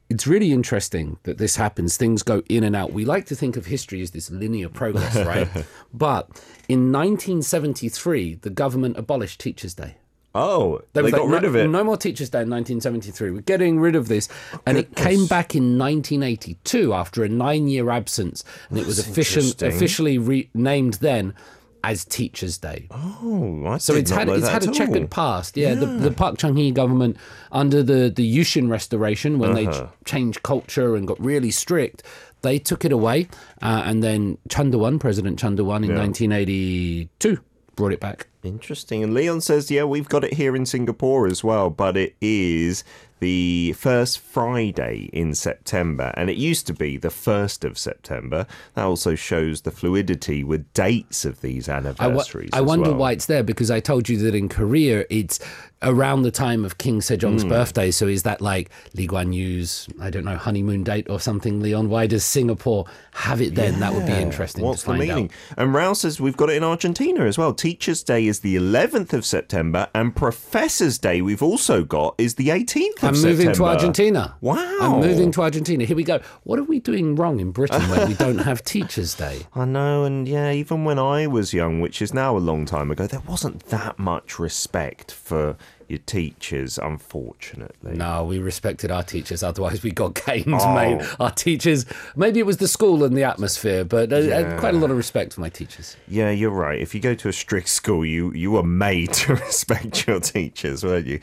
It's 0.10 0.28
really 0.28 0.52
interesting 0.52 1.18
that 1.24 1.38
this 1.38 1.56
happens. 1.56 1.96
Things 1.96 2.24
go 2.24 2.42
in 2.50 2.64
and 2.64 2.76
out. 2.76 2.94
We 2.94 3.06
like 3.06 3.26
to 3.28 3.36
think 3.36 3.58
of 3.58 3.68
history 3.68 4.02
as 4.02 4.12
this 4.12 4.30
linear 4.30 4.70
progress, 4.70 5.16
right? 5.16 5.48
but 5.94 6.28
in 6.68 6.92
1973, 6.92 8.36
the 8.36 8.50
government 8.50 8.98
abolished 8.98 9.40
Teachers' 9.40 9.76
Day. 9.76 9.96
Oh, 10.36 10.82
they, 10.94 11.02
got 11.12 11.26
like, 11.26 11.32
rid 11.32 11.44
no, 11.44 11.50
of 11.50 11.56
it. 11.56 11.68
No 11.68 11.84
more 11.84 11.96
Teachers' 11.98 12.30
Day 12.30 12.40
in 12.42 12.50
1973. 12.50 13.32
We're 13.32 13.42
getting 13.42 13.80
rid 13.80 13.96
of 13.96 14.08
this. 14.08 14.30
and 14.66 14.78
it 14.78 14.96
came 14.96 15.28
back 15.28 15.54
in 15.56 15.78
1982 15.78 16.94
after 16.94 17.24
a 17.24 17.30
nine 17.30 17.68
year 17.68 17.90
absence. 17.90 18.44
And 18.70 18.80
it 18.80 18.86
was 18.88 18.98
official, 19.00 19.44
officially 19.68 20.18
renamed 20.18 20.96
then 20.96 21.36
as 21.84 22.06
Teachers' 22.06 22.58
Day. 22.58 22.88
Oh, 22.92 23.64
I 23.68 23.78
So 23.78 23.94
it's 23.94 24.10
had 24.10 24.30
it's 24.30 24.48
had 24.48 24.64
a 24.64 24.72
checkered 24.72 25.12
past. 25.12 25.56
Yeah, 25.58 25.76
The, 25.76 25.86
the 25.86 26.12
Park 26.12 26.38
Chung 26.38 26.56
Hee 26.56 26.72
government 26.72 27.18
under 27.52 27.84
the 27.84 28.10
the 28.10 28.26
Yushin 28.38 28.70
restoration 28.70 29.38
when 29.38 29.54
they 29.54 29.68
Uh-huh. 29.68 29.88
ch- 30.04 30.10
changed 30.10 30.44
culture 30.44 30.96
and 30.96 31.06
got 31.06 31.20
really 31.20 31.52
strict, 31.52 32.02
they 32.42 32.58
took 32.58 32.86
it 32.86 32.92
away, 32.92 33.28
uh, 33.62 33.84
and 33.86 34.02
then 34.02 34.38
Chun 34.50 34.72
Doo-hwan, 34.72 34.98
President 34.98 35.38
Chun 35.38 35.56
Doo-hwan, 35.58 35.84
in 35.84 35.94
1982 35.96 37.40
brought 37.76 37.94
it 37.94 38.00
back. 38.00 38.28
Interesting. 38.44 39.04
And 39.04 39.14
Leon 39.14 39.42
says, 39.42 39.72
yeah, 39.72 39.84
we've 39.84 40.10
got 40.10 40.24
it 40.24 40.34
here 40.34 40.56
in 40.56 40.66
Singapore 40.66 41.28
as 41.28 41.44
well, 41.44 41.70
but 41.70 41.96
it 41.98 42.16
is 42.22 42.84
the 43.20 43.74
first 43.78 44.20
Friday 44.20 45.10
in 45.14 45.34
September, 45.34 46.14
and 46.18 46.30
it 46.30 46.36
used 46.36 46.68
to 46.68 46.74
be 46.74 46.98
the 46.98 47.08
1st 47.08 47.64
of 47.64 47.78
September. 47.78 48.46
That 48.74 48.84
also 48.84 49.16
shows 49.16 49.62
the 49.62 49.72
fluidity 49.72 50.44
with 50.44 50.72
dates 50.74 51.24
of 51.24 51.40
these 51.40 51.70
anniversaries. 51.70 52.50
I 52.52 52.60
as 52.60 52.66
wonder 52.66 52.90
well. 52.90 53.00
why 53.00 53.12
it's 53.14 53.28
there 53.28 53.44
because 53.44 53.72
I 53.72 53.80
told 53.80 54.10
you 54.10 54.18
that 54.18 54.36
in 54.36 54.50
Korea 54.50 55.06
it's 55.10 55.40
around 55.84 56.24
the 56.24 56.32
time 56.32 56.66
of 56.66 56.78
King. 56.78 57.02
Sejong's 57.02 57.44
hmm. 57.44 57.50
birthday. 57.50 57.92
So 57.92 58.08
is 58.08 58.24
that 58.24 58.42
like 58.42 58.70
Lee 58.96 59.08
Kuan 59.08 59.34
Yew's, 59.34 59.88
I 60.00 60.10
don't 60.10 60.26
know, 60.26 60.38
honeymoon 60.38 60.84
date 60.84 61.10
or 61.10 61.20
something, 61.20 61.62
Leon? 61.62 61.90
Why 61.90 62.08
does 62.08 62.24
Singapore 62.24 62.86
have 63.12 63.42
it 63.42 63.56
then? 63.56 63.80
That 63.80 63.94
would 63.94 64.06
be 64.06 64.14
interesting 64.14 64.64
What's 64.64 64.84
to 64.84 64.92
the 64.92 64.98
meaning? 64.98 65.26
out. 65.26 65.58
And 65.58 65.74
Rao 65.74 65.94
says 65.94 66.20
we've 66.20 66.38
got 66.38 66.50
it 66.50 66.56
in 66.56 66.64
Argentina 66.64 67.26
as 67.26 67.38
well. 67.38 67.54
Teachers' 67.54 68.04
Day 68.04 68.26
is 68.26 68.40
the 68.40 68.56
11th 68.56 69.14
of 69.14 69.26
September, 69.26 69.88
and 69.94 70.16
Professors' 70.16 70.98
Day 70.98 71.22
we've 71.22 71.44
also 71.44 71.84
got 71.84 72.16
is 72.18 72.36
the 72.36 72.50
18th 72.50 72.98
of 72.98 73.04
I'm 73.04 73.16
September. 73.16 73.28
moving 73.28 73.54
to 73.54 73.66
Argentina. 73.66 74.36
Wow. 74.42 74.78
I'm 74.82 75.00
moving 75.02 75.32
to 75.34 75.42
Argentina. 75.42 75.86
Here 75.86 75.96
we 75.96 76.04
go. 76.04 76.20
What 76.44 76.60
are 76.60 76.64
we 76.64 76.80
doing 76.80 77.16
wrong 77.16 77.40
in 77.40 77.52
Britain 77.52 77.82
when 77.90 78.08
we 78.08 78.14
don't 78.16 78.40
have 78.40 78.64
Teachers' 78.64 79.14
Day? 79.16 79.42
I 79.56 79.66
know, 79.66 80.04
and 80.04 80.28
yeah, 80.28 80.52
even 80.52 80.86
when 80.86 81.00
I 81.00 81.28
was 81.28 81.54
young, 81.54 81.82
which 81.82 82.02
is 82.02 82.14
now 82.14 82.38
a 82.38 82.40
long 82.40 82.66
time 82.66 82.92
ago, 82.92 83.08
there 83.08 83.22
wasn't 83.22 83.66
that 83.68 84.00
much 84.00 84.40
respect 84.40 85.12
for 85.12 85.58
your 85.94 86.02
teachers, 86.06 86.78
unfortunately. 86.78 87.94
No, 87.96 88.26
we 88.26 88.40
respected 88.40 88.92
our 88.92 89.04
teachers. 89.04 89.44
Otherwise, 89.44 89.84
we 89.84 89.92
got 89.92 90.14
games 90.26 90.62
Oh. 90.66 90.74
made. 90.76 91.08
Our 91.20 91.32
teachers, 91.32 91.86
maybe 92.16 92.40
it 92.40 92.46
was 92.46 92.58
the 92.58 92.68
school 92.68 93.04
and 93.04 93.16
the 93.16 93.24
atmosphere, 93.24 93.86
but 93.86 94.12
uh, 94.12 94.18
Yeah. 94.18 94.38
uh, 94.40 94.60
quite 94.60 94.74
a 94.74 94.78
lot 94.78 94.92
of 94.92 94.98
respect 94.98 95.34
for 95.34 95.42
my 95.42 95.50
teachers. 95.50 95.96
Yeah, 96.08 96.32
you're 96.32 96.50
right. 96.52 96.80
If 96.82 96.94
you 96.96 97.00
go 97.00 97.14
to 97.16 97.30
a 97.30 97.34
strict 97.34 97.70
school, 97.70 98.06
you 98.06 98.34
you 98.34 98.52
were 98.52 98.64
made 98.64 99.14
to 99.24 99.36
respect 99.36 100.08
your 100.08 100.20
teachers, 100.20 100.84
weren't 100.84 101.08
you? 101.08 101.20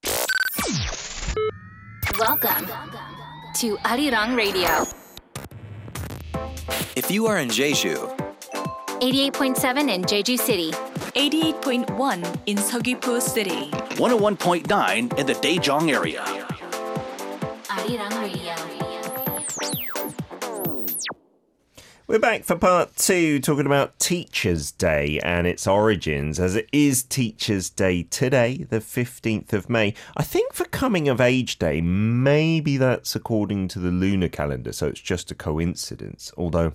Welcome 2.19 2.67
to 3.61 3.77
Arirang 3.79 4.37
Radio, 4.37 4.87
If 6.97 7.11
you 7.11 7.27
are 7.27 7.39
in 7.39 7.49
Jeju, 7.49 7.97
88.7 9.01 9.89
in 9.91 10.03
Jeju 10.05 10.39
City, 10.39 10.73
88.1 11.15 12.41
in 12.47 12.57
Seogwipo 12.57 13.21
City. 13.21 13.71
101.9 13.97 15.19
in 15.19 15.27
the 15.27 15.33
Daejeong 15.35 15.91
area. 15.93 16.23
Arirang 17.65 18.21
Radio. 18.23 18.71
We're 22.07 22.19
back 22.19 22.43
for 22.43 22.57
part 22.57 22.97
two, 22.97 23.39
talking 23.39 23.67
about 23.67 23.99
Teachers' 24.01 24.73
Day 24.73 25.21
and 25.23 25.47
its 25.47 25.69
origins, 25.69 26.41
as 26.41 26.57
it 26.57 26.69
is 26.73 27.05
Teachers' 27.05 27.71
Day 27.71 28.03
today, 28.03 28.67
the 28.69 28.81
15th 28.81 29.53
of 29.53 29.71
May. 29.71 29.95
I 30.17 30.25
think 30.25 30.53
for 30.53 30.65
Coming 30.65 31.09
of 31.09 31.21
Age 31.21 31.61
Day, 31.61 31.81
maybe 31.81 32.77
that's 32.77 33.15
according 33.15 33.69
to 33.69 33.79
the 33.79 33.93
lunar 33.93 34.29
calendar, 34.29 34.73
so 34.73 34.89
it's 34.89 35.01
just 35.01 35.31
a 35.31 35.37
coincidence. 35.37 36.33
Although, 36.37 36.73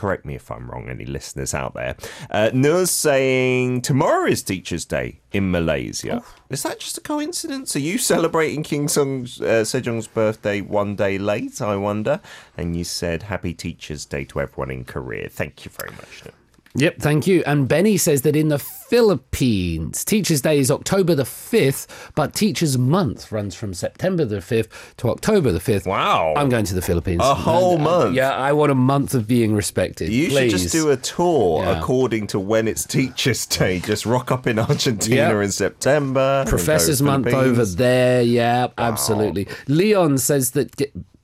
correct 0.00 0.24
me 0.24 0.34
if 0.34 0.50
I'm 0.50 0.70
wrong, 0.70 0.88
any 0.88 1.04
listeners 1.04 1.52
out 1.52 1.74
there. 1.74 1.94
Uh, 2.30 2.50
Nur's 2.54 2.90
saying 2.90 3.82
tomorrow 3.82 4.26
is 4.26 4.42
Teachers' 4.42 4.86
Day 4.86 5.20
in 5.30 5.50
Malaysia. 5.50 6.22
Is 6.48 6.62
that 6.62 6.80
just 6.80 6.96
a 6.96 7.02
coincidence? 7.02 7.76
Are 7.76 7.80
you 7.80 7.98
celebrating 7.98 8.62
King 8.62 8.88
Sung's, 8.88 9.42
uh, 9.42 9.62
Sejong's 9.62 10.06
birthday 10.06 10.62
one 10.62 10.96
day 10.96 11.18
late, 11.18 11.60
I 11.60 11.76
wonder? 11.76 12.20
And 12.56 12.74
you 12.74 12.84
said 12.84 13.24
Happy 13.24 13.52
Teachers' 13.52 14.06
Day 14.06 14.24
to 14.24 14.40
everyone 14.40 14.70
in 14.70 14.84
Korea. 14.84 15.28
Thank 15.28 15.66
you 15.66 15.70
very 15.70 15.90
much. 15.90 16.24
Nur. 16.24 16.39
Yep, 16.76 16.98
thank 17.00 17.26
you. 17.26 17.42
And 17.46 17.66
Benny 17.66 17.96
says 17.96 18.22
that 18.22 18.36
in 18.36 18.48
the 18.48 18.58
Philippines, 18.58 20.04
Teachers' 20.04 20.40
Day 20.40 20.58
is 20.60 20.70
October 20.70 21.14
the 21.16 21.24
5th, 21.24 21.86
but 22.14 22.32
Teachers' 22.32 22.78
Month 22.78 23.32
runs 23.32 23.56
from 23.56 23.74
September 23.74 24.24
the 24.24 24.36
5th 24.36 24.68
to 24.98 25.08
October 25.10 25.50
the 25.50 25.58
5th. 25.58 25.84
Wow. 25.86 26.32
I'm 26.36 26.48
going 26.48 26.64
to 26.66 26.74
the 26.74 26.82
Philippines. 26.82 27.22
A 27.24 27.34
whole 27.34 27.74
And, 27.74 27.80
uh, 27.82 27.84
month? 27.90 28.14
Yeah, 28.14 28.30
I 28.30 28.52
want 28.52 28.70
a 28.70 28.76
month 28.76 29.14
of 29.14 29.26
being 29.26 29.52
respected. 29.54 30.10
You 30.12 30.28
please. 30.28 30.52
should 30.52 30.60
just 30.60 30.72
do 30.72 30.90
a 30.90 30.96
tour 30.96 31.64
Yeah. 31.64 31.78
according 31.80 32.28
to 32.28 32.38
when 32.38 32.68
it's 32.68 32.84
Teachers' 32.84 33.46
Day. 33.46 33.80
Just 33.80 34.06
rock 34.06 34.30
up 34.30 34.46
in 34.46 34.58
Argentina 34.60 35.16
Yeah. 35.16 35.42
in 35.42 35.50
September. 35.50 36.44
Professor's 36.46 37.02
Month 37.02 37.28
over 37.28 37.64
there. 37.64 38.22
Yeah, 38.22 38.68
absolutely. 38.78 39.48
Leon 39.66 40.18
says 40.18 40.52
that 40.52 40.70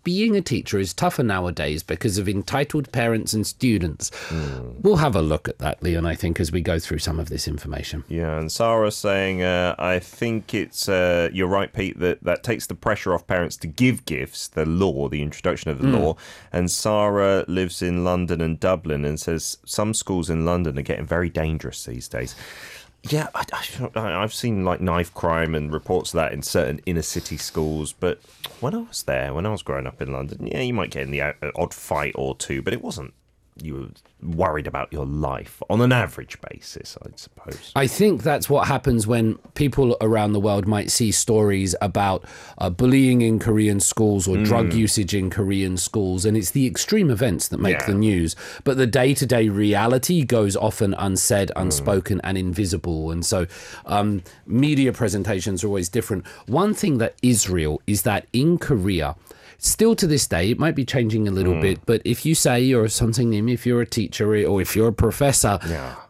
being 0.07 0.37
a 0.37 0.41
teacher 0.41 0.79
is 0.79 0.95
tougher 0.95 1.25
nowadays 1.25 1.83
because 1.83 2.17
of 2.17 2.29
entitled 2.29 2.93
parents 2.93 3.33
and 3.33 3.45
students. 3.45 4.13
Hmm. 4.29 4.71
We'll 4.81 4.99
have 4.99 5.17
a 5.17 5.21
look 5.21 5.49
at 5.49 5.59
that, 5.59 5.83
Leon, 5.83 6.07
I 6.07 6.15
think, 6.15 6.39
as 6.39 6.53
we 6.53 6.61
go 6.61 6.79
through 6.79 7.01
some 7.01 7.19
of 7.19 7.29
this 7.29 7.49
information. 7.49 8.05
Yeah, 8.07 8.39
and 8.39 8.51
Sarah's 8.53 8.95
saying, 8.95 9.43
uh, 9.43 9.75
I 9.81 9.99
think 9.99 10.55
it's, 10.55 10.89
uh, 10.89 11.29
you're 11.33 11.49
right, 11.49 11.73
Pete, 11.73 11.99
that 11.99 12.23
that 12.23 12.45
takes 12.45 12.69
the 12.69 12.77
pressure 12.77 13.13
off 13.15 13.27
parents 13.27 13.57
to 13.57 13.67
give 13.67 14.05
gifts, 14.05 14.47
the 14.47 14.65
law, 14.65 15.09
the 15.09 15.23
introduction 15.23 15.73
of 15.73 15.81
the 15.81 15.89
Hmm. 15.89 15.95
law. 15.97 16.17
And 16.53 16.71
Sarah 16.71 17.45
lives 17.49 17.83
in 17.83 18.05
London 18.05 18.41
and 18.41 18.61
Dublin 18.61 19.05
and 19.05 19.19
says 19.19 19.59
some 19.65 19.93
schools 19.93 20.31
in 20.31 20.45
London 20.45 20.79
are 20.79 20.83
getting 20.83 21.05
very 21.07 21.31
dangerous 21.31 21.85
these 21.85 22.07
days. 22.07 22.37
Yeah, 23.03 23.29
I, 23.35 23.45
I've 23.95 24.35
seen 24.35 24.65
like 24.65 24.81
knife 24.81 25.15
crime 25.15 25.55
and 25.55 25.73
reports 25.73 26.13
of 26.13 26.19
that 26.19 26.33
in 26.33 26.43
certain 26.43 26.81
inner 26.87 27.03
city 27.03 27.37
schools. 27.37 27.93
But 27.93 28.21
when 28.61 28.75
I 28.75 28.79
was 28.79 29.05
there, 29.05 29.33
when 29.33 29.47
I 29.47 29.51
was 29.51 29.63
growing 29.63 29.87
up 29.87 30.03
in 30.03 30.13
London, 30.13 30.47
yeah, 30.47 30.61
you 30.61 30.75
might 30.75 30.91
get 30.91 31.03
in 31.03 31.11
the 31.13 31.21
uh, 31.21 31.33
odd 31.55 31.73
fight 31.73 32.13
or 32.17 32.35
two, 32.37 32.63
but 32.63 32.73
it 32.73 32.83
wasn't. 32.83 33.15
You 33.63 33.75
were 33.75 33.89
worried 34.37 34.67
about 34.67 34.93
your 34.93 35.07
life 35.07 35.63
on 35.71 35.81
an 35.81 35.91
average 35.91 36.39
basis, 36.51 36.97
I 37.03 37.09
suppose. 37.17 37.73
I 37.75 37.87
think 37.87 38.23
that's 38.23 38.51
what 38.51 38.69
happens 38.69 39.07
when 39.07 39.37
people 39.55 39.97
around 40.01 40.33
the 40.35 40.41
world 40.41 40.67
might 40.67 40.91
see 40.91 41.11
stories 41.11 41.75
about 41.81 42.25
uh, 42.59 42.69
bullying 42.69 43.23
in 43.23 43.39
Korean 43.39 43.81
schools 43.81 44.29
or 44.29 44.37
drug 44.45 44.75
usage 44.75 45.15
in 45.15 45.31
Korean 45.31 45.79
schools. 45.79 46.25
And 46.27 46.37
it's 46.37 46.51
the 46.51 46.67
extreme 46.67 47.11
events 47.11 47.49
that 47.49 47.59
make 47.61 47.79
Yeah. 47.81 47.87
the 47.87 47.95
news. 47.95 48.37
But 48.65 48.77
the 48.77 48.87
day 48.87 49.15
to 49.15 49.25
day 49.25 49.49
reality 49.49 50.25
goes 50.25 50.55
often 50.57 50.95
unsaid, 50.99 51.51
unspoken, 51.57 52.21
and 52.23 52.37
invisible. 52.37 53.11
And 53.11 53.25
so 53.25 53.47
um, 53.87 54.23
media 54.47 54.93
presentations 54.93 55.65
are 55.65 55.69
always 55.69 55.89
different. 55.89 56.27
One 56.47 56.75
thing 56.75 56.99
that 56.99 57.15
is 57.23 57.49
real 57.49 57.81
is 57.87 58.03
that 58.03 58.27
in 58.33 58.59
Korea, 58.59 59.17
Still 59.59 59.97
to 59.97 60.07
this 60.07 60.27
day, 60.27 60.51
it 60.51 60.59
might 60.59 60.75
be 60.75 60.85
changing 60.85 61.27
a 61.27 61.31
little 61.31 61.55
mm. 61.55 61.61
bit, 61.61 61.81
but 61.87 62.03
if 62.05 62.27
you 62.27 62.35
say 62.35 62.61
you're 62.61 62.89
something, 62.89 63.49
if 63.49 63.67
you're 63.67 63.81
a 63.81 63.87
teacher 63.87 64.35
eh, 64.35 64.45
or 64.45 64.61
if 64.61 64.77
you're 64.77 64.89
a 64.89 64.93
professor, 64.93 65.59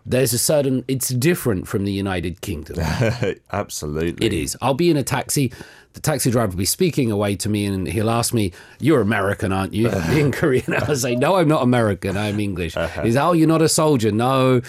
there's 0.05 0.33
a 0.33 0.39
certain, 0.39 0.85
it's 0.89 1.09
different 1.09 1.69
from 1.69 1.85
the 1.85 1.93
United 1.93 2.41
Kingdom. 2.41 2.79
Absolutely. 3.53 4.27
It 4.27 4.33
is. 4.33 4.57
I'll 4.61 4.75
be 4.75 4.91
in 4.91 4.97
a 4.97 5.03
taxi. 5.03 5.53
The 5.93 6.01
taxi 6.01 6.31
driver 6.31 6.51
will 6.51 6.59
be 6.59 6.65
speaking 6.65 7.11
away 7.11 7.37
to 7.37 7.49
me, 7.49 7.65
and 7.65 7.89
he'll 7.89 8.11
ask 8.11 8.35
me, 8.35 8.53
"You're 8.81 9.01
American, 9.01 9.51
aren't 9.51 9.73
you?" 9.73 9.89
in 10.11 10.31
Korean, 10.31 10.75
I'll 10.75 10.95
say, 10.95 11.17
"No, 11.17 11.37
I'm 11.37 11.49
not 11.49 11.63
American. 11.63 12.19
I'm 12.19 12.39
English." 12.39 12.77
Uh-huh. 12.77 13.03
He's, 13.03 13.17
"Oh, 13.17 13.33
you're 13.33 13.49
not 13.49 13.63
a 13.63 13.69
soldier." 13.69 14.13
No 14.13 14.61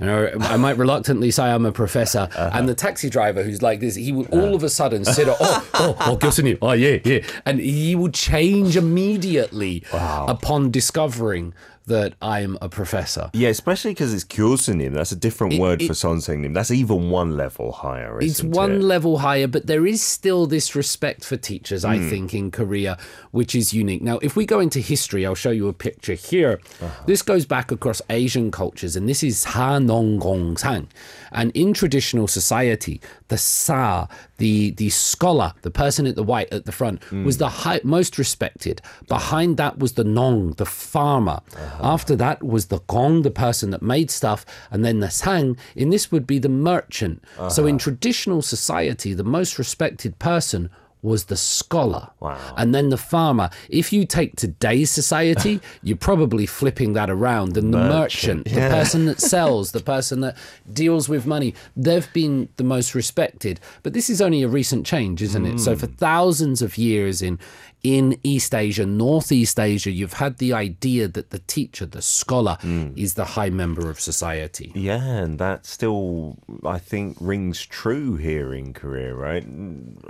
Or 0.00 0.32
I 0.42 0.56
might 0.56 0.76
reluctantly 0.78 1.30
say 1.30 1.44
I'm 1.44 1.64
a 1.64 1.70
professor, 1.70 2.28
and 2.36 2.68
the 2.68 2.74
taxi 2.74 3.08
driver 3.08 3.44
who's 3.44 3.62
like 3.62 3.78
this, 3.80 3.94
he 3.94 4.10
will 4.10 4.26
all 4.32 4.54
of 4.54 4.64
a 4.64 4.68
sudden 4.68 5.04
sit 5.04 5.28
up, 5.28 5.36
oh, 5.40 5.68
oh, 5.74 5.96
oh, 6.00 6.16
교수님, 6.16 6.58
oh, 6.60 6.72
yeah, 6.72 6.98
yeah, 7.04 7.20
and 7.46 7.60
he 7.60 7.94
will 7.94 8.10
change 8.10 8.76
immediately 8.76 9.84
upon 9.92 10.70
discovering 10.72 11.54
that 11.87 12.13
I'm 12.21 12.57
a 12.61 12.69
professor. 12.69 13.29
Yeah, 13.33 13.49
especially 13.49 13.91
because 13.91 14.13
it's 14.13 14.23
Kyosunim. 14.23 14.93
That's 14.93 15.11
a 15.11 15.15
different 15.15 15.53
it, 15.53 15.59
word 15.59 15.81
it, 15.81 15.87
for 15.87 15.93
Sonsenim. 15.93 16.53
That's 16.53 16.71
even 16.71 17.09
one 17.09 17.35
level 17.35 17.71
higher. 17.71 18.19
it's 18.21 18.43
one 18.43 18.75
it? 18.75 18.81
level 18.81 19.19
higher, 19.19 19.47
but 19.47 19.67
there 19.67 19.87
is 19.87 20.01
still 20.01 20.45
this 20.45 20.75
respect 20.75 21.23
for 21.23 21.37
teachers, 21.37 21.83
mm. 21.83 21.89
I 21.89 21.97
hmm. 21.97 22.09
think, 22.09 22.33
in 22.33 22.51
Korea, 22.51 22.97
which 23.31 23.55
is 23.55 23.73
unique. 23.73 24.01
Now, 24.01 24.19
if 24.21 24.35
we 24.35 24.45
go 24.45 24.59
into 24.59 24.79
history, 24.79 25.25
I'll 25.25 25.35
show 25.35 25.51
you 25.51 25.67
a 25.67 25.73
picture 25.73 26.13
here. 26.13 26.59
Uh-huh. 26.81 27.03
This 27.05 27.21
goes 27.21 27.45
back 27.45 27.71
across 27.71 28.01
Asian 28.09 28.51
cultures, 28.51 28.95
and 28.95 29.07
this 29.07 29.23
is 29.23 29.39
Sa 29.39 29.79
Nong 29.79 30.19
Gong 30.19 30.57
Sang. 30.57 30.87
And 31.31 31.51
in 31.51 31.73
traditional 31.73 32.27
society, 32.27 33.01
the 33.27 33.37
Sa, 33.37 34.07
the, 34.37 34.71
the 34.71 34.89
scholar, 34.89 35.53
the 35.61 35.71
person 35.71 36.05
at 36.07 36.15
the 36.15 36.23
white 36.23 36.51
at 36.51 36.65
the 36.65 36.71
front, 36.71 37.03
hmm. 37.05 37.25
was 37.25 37.37
the 37.37 37.49
high, 37.49 37.81
most 37.83 38.17
respected. 38.17 38.81
Behind 39.07 39.57
that 39.57 39.79
was 39.79 39.93
the 39.93 40.03
Nong, 40.03 40.51
the 40.53 40.65
farmer. 40.65 41.41
Uh-huh. 41.55 41.93
After 41.93 42.15
that 42.15 42.43
was 42.43 42.67
the 42.67 42.79
Gong, 42.87 43.21
the 43.21 43.31
person 43.31 43.71
that 43.71 43.81
made 43.81 44.11
stuff, 44.11 44.45
and 44.71 44.83
then 44.83 44.99
the 44.99 45.09
Sang, 45.09 45.57
in 45.75 45.89
this 45.89 46.11
would 46.11 46.27
be 46.27 46.39
the 46.39 46.49
merchant. 46.49 47.23
So 47.49 47.65
in 47.65 47.75
uh-huh. 47.75 47.83
traditional 47.83 48.41
society, 48.41 49.13
the 49.13 49.23
most 49.23 49.57
respected 49.57 50.19
person 50.19 50.69
was 51.07 51.25
the 51.25 51.37
scholar. 51.37 52.09
Wow. 52.19 52.37
And 52.57 52.75
then 52.75 52.89
the 52.89 52.97
farmer. 52.97 53.49
If 53.69 53.91
you 53.91 54.05
take 54.05 54.35
today's 54.35 54.91
society, 54.91 55.61
you're 55.83 55.97
probably 55.97 56.45
flipping 56.45 56.93
that 56.93 57.09
around. 57.09 57.57
And 57.57 57.73
the 57.73 57.79
merchant, 57.79 58.45
the 58.45 58.69
person 58.69 59.05
that 59.05 59.19
sells, 59.33 59.71
the 59.71 59.79
person 59.79 60.19
that 60.21 60.37
deals 60.71 61.07
with 61.09 61.25
money, 61.25 61.55
they've 61.75 62.11
been 62.13 62.49
the 62.57 62.63
most 62.63 62.93
respected. 62.93 63.59
But 63.83 63.93
this 63.93 64.09
is 64.09 64.21
only 64.21 64.43
a 64.43 64.47
recent 64.47 64.85
change, 64.85 65.21
isn't 65.21 65.45
it? 65.45 65.59
So 65.59 65.73
hmm. 65.73 65.79
for 65.79 65.87
thousands 65.87 66.61
of 66.61 66.77
years 66.77 67.21
in 67.21 67.39
in 67.87 68.17
East 68.21 68.53
Asia, 68.53 68.85
Northeast 68.85 69.57
Asia, 69.57 69.89
you've 69.89 70.13
had 70.13 70.39
the 70.39 70.51
idea 70.51 71.07
that 71.07 71.29
the 71.29 71.39
teacher, 71.39 71.85
the 71.85 72.01
scholar, 72.01 72.57
mm. 72.59 72.97
is 72.97 73.13
the 73.13 73.23
high 73.23 73.49
member 73.49 73.89
of 73.89 73.97
society. 73.97 74.73
Yeah, 74.75 75.05
and 75.05 75.39
that 75.39 75.65
still, 75.65 76.37
I 76.65 76.79
think, 76.79 77.15
rings 77.21 77.65
true 77.65 78.17
here 78.17 78.53
in 78.53 78.73
Korea, 78.73 79.15
right? 79.15 79.45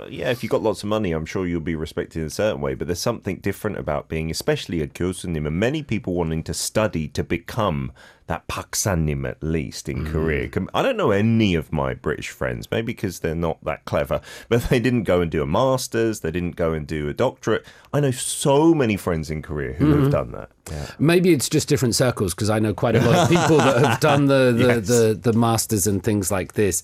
Yeah, 0.08 0.30
if 0.30 0.42
you've 0.42 0.50
got 0.50 0.62
lots 0.62 0.82
of 0.82 0.88
money, 0.88 1.12
I'm 1.12 1.24
sure 1.24 1.46
you'll 1.46 1.60
be 1.60 1.76
respected 1.76 2.18
in 2.18 2.26
a 2.26 2.30
certain 2.30 2.60
way, 2.60 2.74
but 2.74 2.88
there's 2.88 2.98
something 2.98 3.36
different 3.36 3.78
about 3.78 4.08
being, 4.08 4.28
especially 4.28 4.82
a 4.82 4.88
Kyosunim, 4.88 5.46
and 5.46 5.60
many 5.60 5.84
people 5.84 6.14
wanting 6.14 6.42
to 6.44 6.54
study 6.54 7.06
to 7.08 7.22
become 7.22 7.92
that 8.28 8.46
Paksanim 8.46 9.28
at 9.28 9.42
least 9.42 9.88
in 9.88 10.04
mm. 10.04 10.12
Korea. 10.12 10.48
I 10.74 10.82
don't 10.82 10.98
know 10.98 11.10
any 11.10 11.54
of 11.54 11.72
my 11.72 11.94
British 11.94 12.28
friends, 12.28 12.70
maybe 12.70 12.92
because 12.92 13.20
they're 13.20 13.34
not 13.34 13.64
that 13.64 13.86
clever, 13.86 14.20
but 14.50 14.64
they 14.64 14.78
didn't 14.78 15.04
go 15.04 15.22
and 15.22 15.30
do 15.30 15.42
a 15.42 15.46
master's, 15.46 16.20
they 16.20 16.30
didn't 16.30 16.54
go 16.54 16.74
and 16.74 16.86
do 16.86 17.08
a 17.08 17.14
doctorate. 17.14 17.64
I 17.92 18.00
know 18.00 18.10
so 18.10 18.74
many 18.74 18.96
friends 18.96 19.30
in 19.30 19.40
Korea 19.40 19.72
who 19.72 19.86
mm-hmm. 19.86 20.02
have 20.02 20.12
done 20.12 20.32
that. 20.32 20.50
Yeah. 20.70 20.90
Maybe 20.98 21.32
it's 21.32 21.48
just 21.48 21.68
different 21.68 21.94
circles 21.94 22.34
because 22.34 22.50
I 22.50 22.58
know 22.58 22.74
quite 22.74 22.96
a 22.96 23.00
lot 23.00 23.14
of 23.14 23.28
people 23.30 23.56
that 23.56 23.84
have 23.84 24.00
done 24.00 24.26
the 24.26 24.52
the, 24.56 24.66
yes. 24.66 24.86
the, 24.88 25.18
the, 25.20 25.32
masters 25.32 25.86
and 25.86 26.04
things 26.04 26.30
like 26.30 26.52
this. 26.52 26.82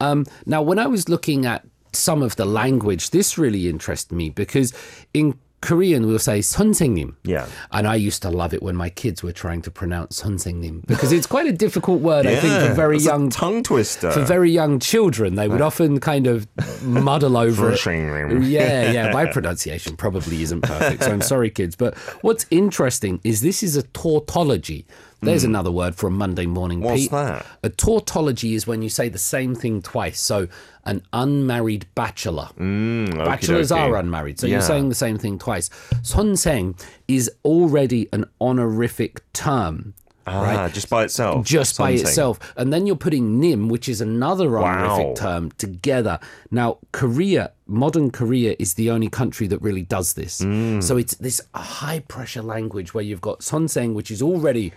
Um, 0.00 0.26
now, 0.44 0.60
when 0.60 0.78
I 0.78 0.86
was 0.86 1.08
looking 1.08 1.46
at 1.46 1.64
some 1.94 2.22
of 2.22 2.36
the 2.36 2.44
language, 2.44 3.10
this 3.10 3.38
really 3.38 3.68
interested 3.68 4.14
me 4.14 4.28
because 4.28 4.74
in 5.14 5.38
Korean 5.61 6.05
we'll 6.05 6.19
say 6.19 6.39
선생님. 6.39 7.15
Yeah. 7.23 7.47
And 7.71 7.87
I 7.87 7.95
used 7.95 8.21
to 8.21 8.29
love 8.29 8.53
it 8.53 8.61
when 8.61 8.75
my 8.75 8.89
kids 8.89 9.23
were 9.23 9.31
trying 9.31 9.63
to 9.63 9.71
pronounce 9.71 10.21
선생님 10.21 10.85
because 10.85 11.11
it's 11.11 11.25
quite 11.25 11.47
a 11.47 11.51
difficult 11.51 12.01
word, 12.01 12.27
I 12.27 12.35
think, 12.35 12.69
for 12.69 12.73
very 12.75 12.97
that's 12.97 13.05
a 13.05 13.09
young 13.09 13.29
tongue 13.29 13.63
twister. 13.63 14.11
for 14.11 14.21
very 14.21 14.51
young 14.51 14.79
children, 14.79 15.35
they 15.35 15.47
would 15.47 15.61
often 15.61 15.99
kind 15.99 16.27
of 16.27 16.47
muddle 16.83 17.35
over 17.35 17.71
it. 17.71 17.79
선생님. 17.79 18.47
Yeah, 18.47 18.91
yeah. 18.91 19.11
My 19.11 19.25
pronunciation 19.25 19.97
probably 19.97 20.43
isn't 20.43 20.61
perfect, 20.61 21.03
so 21.03 21.11
I'm 21.11 21.21
sorry, 21.21 21.49
kids. 21.49 21.75
But 21.75 21.97
what's 22.21 22.45
interesting 22.51 23.19
is 23.23 23.41
this 23.41 23.63
is 23.63 23.75
a 23.75 23.83
tautology. 23.83 24.85
There's 25.22 25.44
another 25.44 25.70
word 25.70 25.94
for 25.94 26.08
a 26.08 26.10
Monday 26.10 26.46
morning. 26.46 26.80
What's 26.80 27.02
Pete. 27.02 27.10
that? 27.12 27.46
A 27.62 27.68
tautology 27.68 28.54
is 28.54 28.66
when 28.66 28.82
you 28.82 28.88
say 28.88 29.08
the 29.08 29.18
same 29.18 29.54
thing 29.54 29.80
twice. 29.80 30.20
So 30.20 30.48
an 30.84 31.02
unmarried 31.12 31.86
bachelor. 31.94 32.48
Bachelors 32.56 32.58
Mm, 32.58 33.76
okey-dokey. 33.76 33.76
are 33.76 33.96
unmarried, 33.96 34.40
so 34.40 34.46
Yeah. 34.48 34.54
you're 34.54 34.62
saying 34.62 34.88
the 34.88 34.96
same 34.96 35.18
thing 35.18 35.38
twice. 35.38 35.70
선생 36.02 36.74
is 37.06 37.30
already 37.44 38.08
an 38.12 38.24
honorific 38.40 39.22
term. 39.32 39.94
Ah, 40.24 40.68
just 40.72 40.88
by 40.88 41.02
itself. 41.04 41.44
just 41.44 41.76
by 41.78 41.90
itself. 41.90 42.38
And 42.56 42.72
then 42.72 42.86
you're 42.86 42.94
putting 42.94 43.40
nim, 43.40 43.68
which 43.68 43.88
is 43.88 44.00
another 44.00 44.56
honorific 44.56 45.06
Wow. 45.08 45.14
term, 45.16 45.50
together. 45.58 46.20
Now, 46.50 46.78
Korea, 46.92 47.50
modern 47.66 48.10
Korea, 48.12 48.54
is 48.58 48.74
the 48.74 48.88
only 48.90 49.08
country 49.08 49.48
that 49.48 49.60
really 49.62 49.82
does 49.82 50.12
this. 50.14 50.40
Mm. 50.40 50.80
So 50.82 50.96
it's 50.96 51.14
this 51.16 51.40
high 51.54 52.00
pressure 52.06 52.42
language 52.42 52.94
where 52.94 53.02
you've 53.04 53.20
got 53.20 53.40
sonseng, 53.40 53.94
which 53.94 54.12
is 54.12 54.22
already 54.22 54.72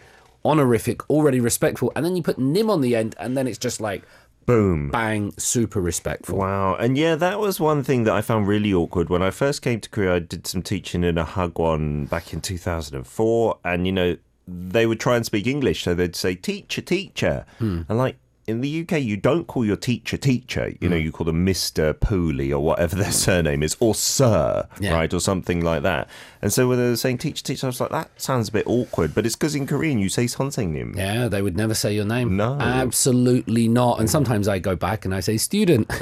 honorific, 0.45 1.09
already 1.09 1.39
respectful, 1.39 1.91
and 1.95 2.05
then 2.05 2.15
you 2.15 2.23
put 2.23 2.37
nim 2.37 2.69
on 2.69 2.81
the 2.81 2.95
end, 2.95 3.15
and 3.19 3.35
then 3.35 3.47
it's 3.47 3.57
just 3.57 3.81
like 3.81 4.03
Boom. 4.45 4.89
bang, 4.91 5.33
super 5.37 5.81
respectful. 5.81 6.37
Wow. 6.37 6.75
And 6.75 6.97
yeah, 6.97 7.15
that 7.15 7.39
was 7.39 7.59
one 7.59 7.83
thing 7.83 8.03
that 8.03 8.13
I 8.13 8.21
found 8.21 8.47
really 8.47 8.73
awkward. 8.73 9.09
When 9.09 9.23
I 9.23 9.31
first 9.31 9.61
came 9.61 9.79
to 9.81 9.89
Korea, 9.89 10.15
I 10.15 10.19
did 10.19 10.45
some 10.45 10.61
teaching 10.61 11.03
in 11.03 11.17
a 11.17 11.25
hagwon 11.25 12.09
back 12.09 12.31
in 12.31 12.41
2004. 12.41 13.59
And, 13.63 13.85
you 13.85 13.91
know, 13.91 14.17
they 14.47 14.85
would 14.85 14.99
try 14.99 15.15
and 15.15 15.25
speak 15.25 15.47
English. 15.47 15.83
So 15.83 15.95
they'd 15.95 16.15
say, 16.15 16.35
teacher, 16.35 16.81
teacher. 16.81 17.45
Hmm. 17.57 17.81
And 17.89 17.97
like, 17.97 18.17
in 18.46 18.62
the 18.62 18.80
UK, 18.80 19.00
you 19.00 19.16
don't 19.16 19.46
call 19.46 19.64
your 19.64 19.76
teacher 19.76 20.16
teacher. 20.16 20.74
You 20.80 20.88
Mm. 20.88 20.90
know, 20.90 20.96
you 20.96 21.12
call 21.12 21.26
them 21.26 21.44
Mister 21.44 21.94
Pooley 21.94 22.50
or 22.50 22.58
whatever 22.58 22.96
their 22.96 23.12
surname 23.12 23.62
is, 23.62 23.76
or 23.78 23.94
Sir, 23.94 24.66
Yeah. 24.80 24.94
right, 24.94 25.12
or 25.14 25.20
something 25.20 25.60
like 25.62 25.82
that. 25.84 26.08
And 26.42 26.52
so 26.52 26.66
when 26.66 26.78
they 26.78 26.88
were 26.88 26.96
saying 26.96 27.18
teacher, 27.18 27.44
teacher, 27.44 27.66
I 27.66 27.68
was 27.68 27.80
like, 27.80 27.90
that 27.90 28.10
sounds 28.16 28.48
a 28.48 28.52
bit 28.52 28.66
awkward. 28.66 29.14
But 29.14 29.24
it's 29.26 29.36
because 29.36 29.54
in 29.54 29.66
Korean 29.68 29.98
you 30.00 30.08
say 30.08 30.24
선생님. 30.24 30.96
Yeah, 30.96 31.28
they 31.28 31.42
would 31.42 31.56
never 31.56 31.74
say 31.74 31.94
your 31.94 32.06
name. 32.06 32.36
No. 32.36 32.54
Absolutely 32.58 33.68
not. 33.68 34.00
And 34.00 34.10
sometimes 34.10 34.48
I 34.48 34.58
go 34.58 34.74
back 34.74 35.04
and 35.04 35.14
I 35.14 35.20
say 35.20 35.36
student 35.36 35.86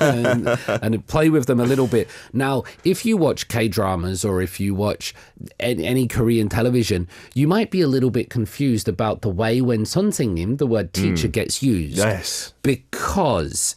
and, 0.00 0.48
and 0.68 1.06
play 1.06 1.28
with 1.28 1.46
them 1.46 1.60
a 1.60 1.64
little 1.66 1.86
bit. 1.86 2.08
Now, 2.32 2.64
if 2.82 3.04
you 3.04 3.16
watch 3.16 3.46
K 3.48 3.68
dramas 3.68 4.24
or 4.24 4.40
if 4.42 4.58
you 4.58 4.74
watch 4.74 5.14
any, 5.60 5.84
any 5.86 6.08
Korean 6.08 6.48
television, 6.48 7.06
you 7.34 7.46
might 7.46 7.70
be 7.70 7.82
a 7.82 7.86
little 7.88 8.10
bit 8.10 8.30
confused 8.30 8.88
about 8.88 9.20
the 9.22 9.28
way 9.28 9.60
when 9.60 9.84
선생님, 9.84 10.58
the 10.58 10.66
word 10.66 10.92
teacher, 10.92 11.28
gets 11.28 11.62
used. 11.62 11.77
used. 11.81 11.97
Yes. 11.97 12.53
Because 12.61 13.75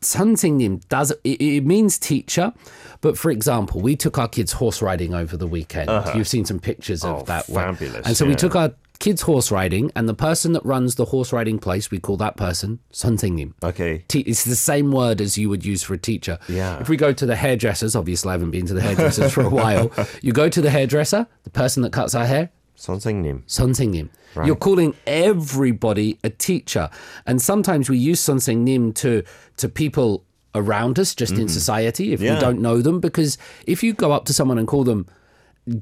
Santingnim 0.00 0.86
does 0.88 1.10
it, 1.24 1.40
it, 1.40 1.64
means 1.64 1.98
teacher, 1.98 2.52
but 3.00 3.18
for 3.18 3.30
example, 3.30 3.80
we 3.80 3.96
took 3.96 4.18
our 4.18 4.28
kids 4.28 4.52
horse 4.52 4.80
riding 4.82 5.14
over 5.14 5.36
the 5.36 5.46
weekend. 5.46 5.90
Uh-huh. 5.90 6.12
You've 6.16 6.28
seen 6.28 6.44
some 6.44 6.60
pictures 6.60 7.04
oh, 7.04 7.16
of 7.16 7.26
that. 7.26 7.46
Fabulous! 7.46 7.94
One. 7.94 8.02
And 8.04 8.16
so 8.16 8.24
yeah. 8.24 8.30
we 8.30 8.36
took 8.36 8.54
our 8.54 8.72
kids 8.98 9.22
horse 9.22 9.50
riding, 9.50 9.90
and 9.96 10.08
the 10.08 10.14
person 10.14 10.52
that 10.52 10.64
runs 10.64 10.94
the 10.94 11.06
horse 11.06 11.32
riding 11.32 11.58
place, 11.58 11.90
we 11.90 11.98
call 11.98 12.16
that 12.18 12.36
person 12.36 12.78
Santingnim. 12.92 13.54
Okay, 13.62 14.04
Te- 14.08 14.20
it's 14.20 14.44
the 14.44 14.56
same 14.56 14.92
word 14.92 15.20
as 15.20 15.36
you 15.36 15.48
would 15.48 15.64
use 15.64 15.82
for 15.82 15.94
a 15.94 15.98
teacher. 15.98 16.38
Yeah. 16.48 16.80
If 16.80 16.88
we 16.88 16.96
go 16.96 17.12
to 17.12 17.26
the 17.26 17.36
hairdressers, 17.36 17.96
obviously 17.96 18.30
I 18.30 18.32
haven't 18.32 18.50
been 18.50 18.66
to 18.66 18.74
the 18.74 18.82
hairdressers 18.82 19.32
for 19.32 19.42
a 19.42 19.50
while. 19.50 19.90
You 20.22 20.32
go 20.32 20.48
to 20.48 20.60
the 20.60 20.70
hairdresser, 20.70 21.26
the 21.42 21.50
person 21.50 21.82
that 21.82 21.92
cuts 21.92 22.14
our 22.14 22.24
hair, 22.24 22.50
선생님. 22.77 23.43
선생님. 23.47 24.09
You're 24.45 24.55
calling 24.55 24.93
everybody 25.05 26.17
a 26.23 26.29
teacher. 26.29 26.89
And 27.25 27.41
sometimes 27.41 27.89
we 27.89 27.97
use 27.97 28.21
선생님 28.21 28.93
to 28.95 29.23
to 29.57 29.67
people 29.67 30.23
around 30.55 30.97
us 30.97 31.13
just 31.13 31.33
in 31.33 31.47
society 31.47 32.13
if 32.13 32.21
we 32.21 32.27
Yeah. 32.27 32.39
don't 32.39 32.59
know 32.61 32.81
them 32.81 32.99
because 32.99 33.37
if 33.67 33.83
you 33.83 33.93
go 33.93 34.11
up 34.11 34.25
to 34.25 34.33
someone 34.33 34.57
and 34.57 34.67
call 34.67 34.83
them 34.83 35.05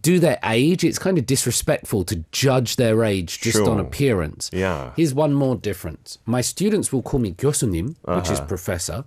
do 0.02 0.20
their 0.20 0.38
age, 0.44 0.84
it's 0.84 1.00
kind 1.00 1.18
of 1.18 1.26
disrespectful 1.26 2.04
to 2.04 2.26
judge 2.34 2.76
their 2.76 3.06
age 3.06 3.40
just 3.40 3.60
on 3.60 3.78
Sure. 3.78 3.80
appearance. 3.80 4.50
Yeah. 4.52 4.92
Here's 4.98 5.14
one 5.14 5.34
more 5.34 5.56
difference. 5.56 6.18
My 6.26 6.42
students 6.42 6.92
will 6.92 7.02
call 7.02 7.22
me 7.22 7.32
교수님, 7.34 7.96
which 8.04 8.30
is 8.30 8.42
professor, 8.42 9.04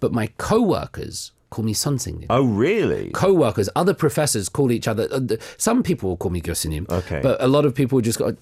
but 0.00 0.12
my 0.12 0.28
co-workers 0.38 1.30
call 1.49 1.65
me 1.65 1.73
Sunsignil. 1.73 2.27
Oh, 2.29 2.45
really? 2.45 3.11
Co-workers, 3.11 3.69
other 3.75 3.93
professors 3.93 4.49
call 4.49 4.71
each 4.71 4.87
other. 4.87 5.07
Uh, 5.11 5.21
some 5.57 5.83
people 5.83 6.09
will 6.09 6.17
call 6.17 6.31
me 6.31 6.41
Gyosunim. 6.41 6.89
Okay. 6.89 7.21
But 7.21 7.41
a 7.41 7.47
lot 7.47 7.65
of 7.65 7.73
people 7.75 8.01
just 8.01 8.19
go, 8.19 8.27
uh, 8.27 8.33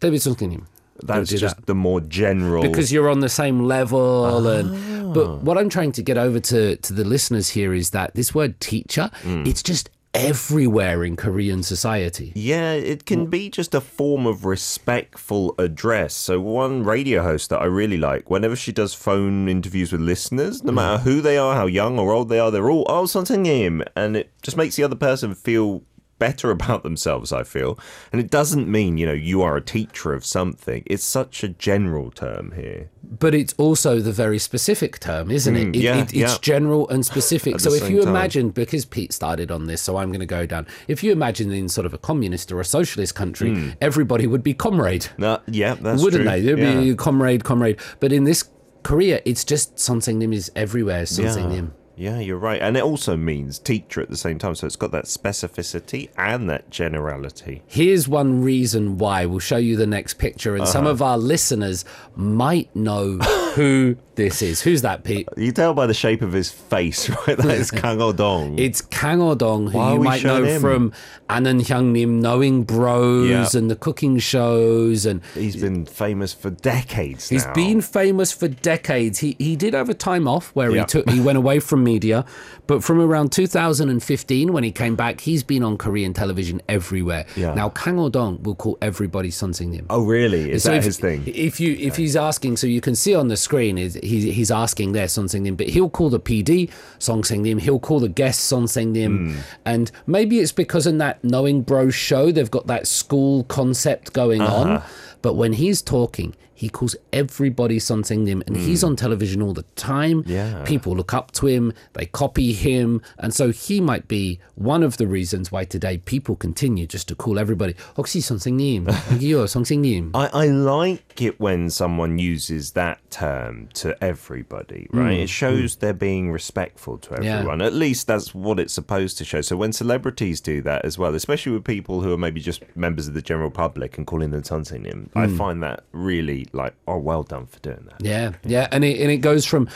David 0.00 0.20
Sunsignim. 0.20 0.66
That's 1.02 1.30
just 1.30 1.56
that. 1.56 1.66
the 1.66 1.74
more 1.74 2.00
general. 2.00 2.62
Because 2.62 2.90
you're 2.90 3.10
on 3.10 3.20
the 3.20 3.28
same 3.28 3.64
level. 3.64 4.24
Ah. 4.24 4.60
And 4.60 5.14
But 5.14 5.42
what 5.42 5.58
I'm 5.58 5.68
trying 5.68 5.92
to 5.92 6.02
get 6.02 6.18
over 6.18 6.40
to, 6.40 6.76
to 6.76 6.92
the 6.92 7.04
listeners 7.04 7.50
here 7.50 7.74
is 7.74 7.90
that 7.90 8.14
this 8.14 8.34
word 8.34 8.60
teacher, 8.60 9.10
mm. 9.22 9.46
it's 9.46 9.62
just 9.62 9.90
everywhere 10.16 11.04
in 11.04 11.16
Korean 11.16 11.62
society. 11.62 12.32
Yeah, 12.34 12.72
it 12.72 13.06
can 13.06 13.26
mm. 13.26 13.30
be 13.30 13.50
just 13.50 13.74
a 13.74 13.80
form 13.80 14.26
of 14.26 14.44
respectful 14.44 15.54
address. 15.58 16.14
So, 16.14 16.40
one 16.40 16.84
radio 16.84 17.22
host 17.22 17.50
that 17.50 17.60
I 17.60 17.66
really 17.66 17.98
like, 17.98 18.30
whenever 18.30 18.56
she 18.56 18.72
does 18.72 18.94
phone 18.94 19.48
interviews 19.48 19.92
with 19.92 20.00
listeners, 20.00 20.64
no 20.64 20.72
mm. 20.72 20.76
matter 20.76 21.02
who 21.02 21.20
they 21.20 21.38
are, 21.38 21.54
how 21.54 21.66
young 21.66 21.98
or 21.98 22.12
old 22.12 22.28
they 22.28 22.38
are, 22.38 22.50
they're 22.50 22.70
all, 22.70 22.86
oh, 22.88 23.06
something 23.06 23.44
him. 23.44 23.82
And 23.94 24.16
it 24.16 24.32
just 24.42 24.56
makes 24.56 24.76
the 24.76 24.84
other 24.84 24.96
person 24.96 25.34
feel 25.34 25.82
better 26.18 26.50
about 26.58 26.82
themselves, 26.82 27.32
I 27.32 27.42
feel. 27.42 27.78
And 28.12 28.20
it 28.20 28.30
doesn't 28.30 28.68
mean, 28.68 28.98
you 28.98 29.06
know, 29.06 29.12
you 29.12 29.42
are 29.42 29.56
a 29.56 29.60
teacher 29.60 30.12
of 30.12 30.24
something. 30.24 30.82
It's 30.86 31.04
such 31.04 31.44
a 31.44 31.48
general 31.48 32.10
term 32.10 32.52
here. 32.52 32.90
But 33.02 33.34
it's 33.34 33.54
also 33.56 34.00
the 34.00 34.12
very 34.12 34.38
specific 34.38 34.98
term, 34.98 35.30
isn't 35.30 35.54
it? 35.56 35.66
Mm, 35.68 35.76
it, 35.76 35.80
yeah, 35.80 35.96
it 35.98 36.02
it's 36.02 36.14
yeah. 36.14 36.36
general 36.40 36.88
and 36.88 37.06
specific. 37.06 37.60
So 37.60 37.72
if 37.72 37.88
you 37.88 38.00
time. 38.00 38.08
imagine, 38.08 38.50
because 38.50 38.84
Pete 38.84 39.12
started 39.12 39.50
on 39.50 39.66
this, 39.66 39.80
so 39.80 39.96
I'm 39.96 40.08
going 40.08 40.20
to 40.20 40.26
go 40.26 40.44
down. 40.46 40.66
If 40.88 41.04
you 41.04 41.12
imagine 41.12 41.52
in 41.52 41.68
sort 41.68 41.86
of 41.86 41.94
a 41.94 41.98
communist 41.98 42.50
or 42.50 42.60
a 42.60 42.64
socialist 42.64 43.14
country, 43.14 43.74
everybody 43.80 44.26
would 44.26 44.42
be 44.42 44.54
comrade, 44.54 45.06
Uh, 45.20 45.38
yeah, 45.46 45.74
that's 45.74 46.02
wouldn't 46.02 46.22
true. 46.24 46.30
they? 46.30 46.40
They'd 46.40 46.58
Yeah. 46.58 46.80
be 46.80 46.94
comrade, 46.94 47.44
comrade. 47.44 47.78
But 48.00 48.12
in 48.12 48.24
this 48.24 48.44
Korea, 48.82 49.20
it's 49.24 49.44
just 49.44 49.78
something 49.78 50.22
is 50.32 50.50
everywhere. 50.54 51.06
Something 51.06 51.50
Yeah. 51.50 51.62
Yeah, 51.96 52.18
you're 52.20 52.36
right. 52.36 52.60
And 52.60 52.76
it 52.76 52.82
also 52.82 53.16
means 53.16 53.58
teacher 53.58 54.02
at 54.02 54.10
the 54.10 54.16
same 54.18 54.38
time. 54.38 54.54
So 54.54 54.66
it's 54.66 54.76
got 54.76 54.90
that 54.90 55.06
specificity 55.06 56.10
and 56.16 56.48
that 56.50 56.68
generality. 56.70 57.62
Here's 57.66 58.06
one 58.06 58.42
reason 58.42 58.98
why. 58.98 59.24
We'll 59.26 59.38
show 59.38 59.56
you 59.56 59.76
the 59.76 59.86
next 59.86 60.14
picture, 60.14 60.52
and 60.54 60.62
Uh-huh. 60.62 60.72
some 60.72 60.86
of 60.86 61.00
our 61.00 61.16
listeners 61.16 61.84
might 62.14 62.74
know 62.76 63.16
who 63.54 63.96
this 64.16 64.42
is. 64.42 64.60
Who's 64.62 64.82
that, 64.82 65.04
Pete? 65.04 65.28
You 65.36 65.52
tell 65.52 65.72
by 65.74 65.86
the 65.86 65.94
shape 65.94 66.22
of 66.22 66.32
his 66.32 66.50
face, 66.50 67.08
right? 67.26 67.36
That 67.36 67.46
is 67.56 67.70
Kang 67.82 67.98
Ho-dong. 67.98 68.58
It's 68.58 68.80
Kang 68.80 69.20
Ho-dong, 69.20 69.68
who 69.68 69.78
Why 69.78 69.92
you 69.94 70.00
might 70.00 70.24
know 70.24 70.42
him? 70.42 70.60
from 70.60 70.92
Anan 71.30 71.60
Hyungnim, 71.60 72.20
Knowing 72.20 72.64
Bros, 72.64 73.28
Yeah. 73.28 73.58
and 73.58 73.70
the 73.70 73.76
cooking 73.76 74.18
shows, 74.18 75.06
and 75.06 75.20
He's 75.34 75.56
been 75.56 75.86
famous 75.86 76.32
for 76.32 76.50
decades 76.50 77.28
He's 77.28 77.44
now. 77.46 77.52
been 77.54 77.80
famous 77.80 78.32
for 78.32 78.48
decades. 78.48 79.18
He 79.20 79.36
he 79.38 79.54
did 79.56 79.74
have 79.74 79.88
a 79.88 79.94
time 79.94 80.26
off 80.28 80.50
where 80.54 80.70
Yeah. 80.70 80.80
he 80.82 80.86
took 80.86 81.10
he 81.10 81.20
went 81.20 81.38
away 81.38 81.58
from 81.60 81.84
media, 81.84 82.24
but 82.66 82.82
from 82.82 83.00
around 83.00 83.32
2015 83.32 84.52
when 84.52 84.64
he 84.64 84.72
came 84.72 84.96
back, 84.96 85.20
he's 85.20 85.42
been 85.42 85.62
on 85.62 85.76
Korean 85.76 86.12
television 86.12 86.60
everywhere. 86.68 87.26
Yeah. 87.36 87.54
Now 87.54 87.68
Kang 87.70 87.96
Ho-dong 87.98 88.42
will 88.42 88.54
call 88.54 88.78
everybody 88.80 89.30
Son 89.30 89.52
Sing-nim. 89.52 89.86
Oh, 89.90 90.04
really? 90.04 90.50
Is 90.50 90.64
that 90.64 90.76
if, 90.76 90.84
his 90.84 90.98
thing? 90.98 91.22
If 91.26 91.60
you 91.60 91.76
if 91.78 91.96
he's 91.96 92.16
asking, 92.16 92.56
so 92.56 92.66
you 92.66 92.80
can 92.80 92.94
see 92.94 93.14
on 93.14 93.28
the 93.28 93.36
screen 93.36 93.78
is 93.78 93.98
he's 94.06 94.24
he's 94.34 94.50
asking 94.50 94.92
there 94.92 95.08
Son 95.08 95.28
Sing-nim, 95.28 95.56
but 95.56 95.68
he'll 95.68 95.90
call 95.90 96.08
the 96.10 96.20
PD 96.20 96.70
Song 96.98 97.22
Sing-nim, 97.24 97.58
he'll 97.58 97.78
call 97.80 98.00
the 98.00 98.08
guest 98.08 98.40
Son 98.44 98.66
Sing-nim, 98.66 99.32
Hmm. 99.32 99.38
and 99.64 99.90
maybe 100.06 100.38
it's 100.40 100.52
because 100.52 100.86
in 100.86 100.98
that 100.98 101.22
Knowing 101.24 101.62
Bros 101.62 101.94
show 101.94 102.30
they've 102.32 102.50
got 102.50 102.66
that 102.68 102.86
school 102.86 103.44
concept 103.44 104.12
going 104.12 104.40
Uh-huh. 104.40 104.56
on, 104.76 104.82
but 105.22 105.34
when 105.34 105.52
he's 105.54 105.82
talking. 105.82 106.34
He 106.56 106.70
calls 106.70 106.96
everybody 107.12 107.78
something 107.78 108.24
new, 108.24 108.42
and 108.46 108.56
mm. 108.56 108.64
he's 108.64 108.80
hmm. 108.80 108.88
on 108.88 108.96
television 108.96 109.42
all 109.42 109.52
the 109.52 109.64
time. 109.76 110.24
Yeah. 110.26 110.64
People 110.64 110.96
look 110.96 111.12
up 111.12 111.30
to 111.32 111.46
him, 111.46 111.74
they 111.92 112.06
copy 112.06 112.54
him. 112.54 113.02
And 113.18 113.34
so 113.34 113.50
he 113.50 113.78
might 113.78 114.08
be 114.08 114.40
one 114.54 114.82
of 114.82 114.96
the 114.96 115.06
reasons 115.06 115.52
why 115.52 115.64
today 115.64 115.98
people 115.98 116.34
continue 116.34 116.86
just 116.86 117.08
to 117.08 117.14
call 117.14 117.38
everybody, 117.38 117.74
oh, 117.98 118.06
Oxy 118.06 118.22
something 118.22 118.56
new, 118.56 118.86
something 119.46 119.80
new. 119.82 120.10
I, 120.14 120.28
I 120.32 120.46
like 120.46 121.20
it 121.20 121.38
when 121.38 121.68
someone 121.68 122.18
uses 122.18 122.72
that 122.72 123.00
term 123.10 123.68
to 123.74 124.02
everybody, 124.02 124.88
hmm. 124.90 124.98
right? 124.98 125.18
Mm. 125.18 125.18
It 125.18 125.20
hmm. 125.22 125.26
shows 125.26 125.76
mm. 125.76 125.80
they're 125.80 125.92
being 125.92 126.32
respectful 126.32 126.96
to 126.98 127.14
everyone. 127.14 127.60
Yeah. 127.60 127.66
At 127.66 127.74
least 127.74 128.06
that's 128.06 128.34
what 128.34 128.58
it's 128.58 128.72
supposed 128.72 129.18
to 129.18 129.26
show. 129.26 129.42
So 129.42 129.58
when 129.58 129.74
celebrities 129.74 130.40
do 130.40 130.62
that 130.62 130.86
as 130.86 130.96
well, 130.96 131.14
especially 131.14 131.52
with 131.52 131.64
people 131.64 132.00
who 132.00 132.14
are 132.14 132.18
maybe 132.18 132.40
just 132.40 132.62
members 132.74 133.08
of 133.08 133.14
the 133.14 133.22
general 133.22 133.50
public 133.50 133.98
and 133.98 134.06
calling 134.06 134.30
them 134.30 134.44
something, 134.44 135.10
I 135.14 135.26
find 135.26 135.62
that 135.62 135.84
really 135.92 136.45
like, 136.52 136.74
oh, 136.86 136.98
well 136.98 137.22
done 137.22 137.46
for 137.46 137.58
doing 137.60 137.86
that. 137.90 138.04
Yeah, 138.04 138.32
yeah, 138.44 138.68
and 138.72 138.84
it 138.84 139.00
and 139.00 139.10
it 139.10 139.18
goes 139.18 139.44
from 139.44 139.68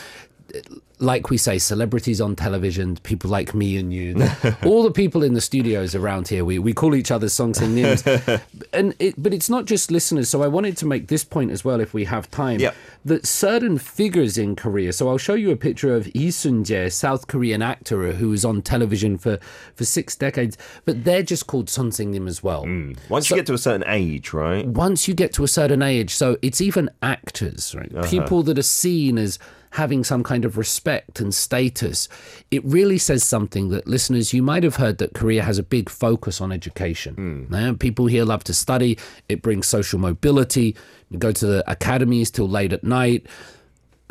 like 0.98 1.30
we 1.30 1.38
say, 1.38 1.58
celebrities 1.58 2.20
on 2.20 2.36
television, 2.36 2.96
people 2.96 3.30
like 3.30 3.54
me 3.54 3.78
and 3.78 3.92
you, 3.92 4.14
all 4.64 4.82
the 4.82 4.90
people 4.90 5.22
in 5.22 5.32
the 5.32 5.40
studios 5.40 5.94
around 5.94 6.28
here, 6.28 6.44
we, 6.44 6.58
we 6.58 6.74
call 6.74 6.94
each 6.94 7.10
other 7.10 7.28
songs 7.28 7.58
and 7.60 7.74
names. 7.74 8.04
and 8.72 8.94
it, 8.98 9.14
but 9.16 9.32
it's 9.32 9.48
not 9.48 9.64
just 9.64 9.90
listeners. 9.90 10.28
So 10.28 10.42
I 10.42 10.46
wanted 10.48 10.76
to 10.78 10.86
make 10.86 11.08
this 11.08 11.24
point 11.24 11.50
as 11.50 11.64
well, 11.64 11.80
if 11.80 11.94
we 11.94 12.04
have 12.04 12.30
time, 12.30 12.60
Yep. 12.60 12.74
that 13.06 13.26
certain 13.26 13.78
figures 13.78 14.36
in 14.36 14.56
Korea. 14.56 14.92
So 14.92 15.08
I'll 15.08 15.18
show 15.18 15.34
you 15.34 15.50
a 15.50 15.56
picture 15.56 15.94
of 15.94 16.14
Lee 16.14 16.30
Soon-jae, 16.30 16.92
South 16.92 17.26
Korean 17.28 17.62
actor 17.62 18.12
who 18.12 18.28
was 18.28 18.44
on 18.44 18.60
television 18.60 19.16
for, 19.16 19.38
for 19.74 19.84
six 19.86 20.14
decades, 20.14 20.58
but 20.84 21.04
they're 21.04 21.22
just 21.22 21.46
called 21.46 21.70
Son 21.70 21.90
Sing-nim 21.92 22.28
as 22.28 22.42
well. 22.42 22.64
Hmm. 22.64 22.92
Once 23.08 23.30
you 23.30 23.36
get 23.36 23.46
to 23.46 23.54
a 23.54 23.58
certain 23.58 23.84
age, 23.86 24.32
right? 24.32 24.66
once 24.66 25.08
you 25.08 25.14
get 25.14 25.32
to 25.34 25.44
a 25.44 25.48
certain 25.48 25.82
age, 25.82 26.10
so 26.14 26.36
it's 26.42 26.60
even 26.60 26.90
actors, 27.02 27.74
right? 27.74 27.94
Uh-huh. 27.94 28.08
People 28.08 28.42
that 28.42 28.58
are 28.58 28.62
seen 28.62 29.18
as 29.18 29.38
having 29.70 30.02
some 30.02 30.22
kind 30.22 30.44
of 30.44 30.58
respect 30.58 31.20
and 31.20 31.34
status. 31.34 32.08
It 32.50 32.64
really 32.64 32.98
says 32.98 33.22
something 33.22 33.68
that 33.68 33.86
listeners, 33.86 34.34
you 34.34 34.42
might 34.42 34.64
have 34.64 34.76
heard 34.76 34.98
that 34.98 35.14
Korea 35.14 35.42
has 35.42 35.58
a 35.58 35.62
big 35.62 35.88
focus 35.88 36.40
on 36.40 36.50
education. 36.50 37.14
Hmm. 37.14 37.54
Yeah, 37.54 37.72
people 37.78 38.06
here 38.06 38.24
love 38.24 38.42
to 38.44 38.54
study, 38.54 38.98
it 39.28 39.42
brings 39.42 39.66
social 39.68 39.98
mobility. 39.98 40.76
You 41.08 41.18
go 41.18 41.32
to 41.32 41.46
the 41.46 41.70
academies 41.70 42.30
till 42.30 42.48
late 42.48 42.72
at 42.72 42.84
night. 42.84 43.26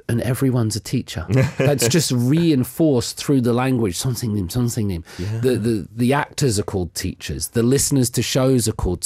And 0.07 0.21
everyone's 0.21 0.75
a 0.75 0.79
teacher. 0.79 1.27
That's 1.59 1.87
just 1.87 2.11
reinforced 2.11 3.17
through 3.17 3.41
the 3.41 3.53
language. 3.53 3.95
Something, 3.95 4.49
something. 4.49 5.03
The, 5.19 5.55
the 5.55 5.87
the 5.95 6.13
actors 6.13 6.57
are 6.57 6.63
called 6.63 6.95
teachers. 6.95 7.49
The 7.49 7.61
listeners 7.61 8.09
to 8.11 8.23
shows 8.23 8.67
are 8.67 8.71
called 8.73 9.03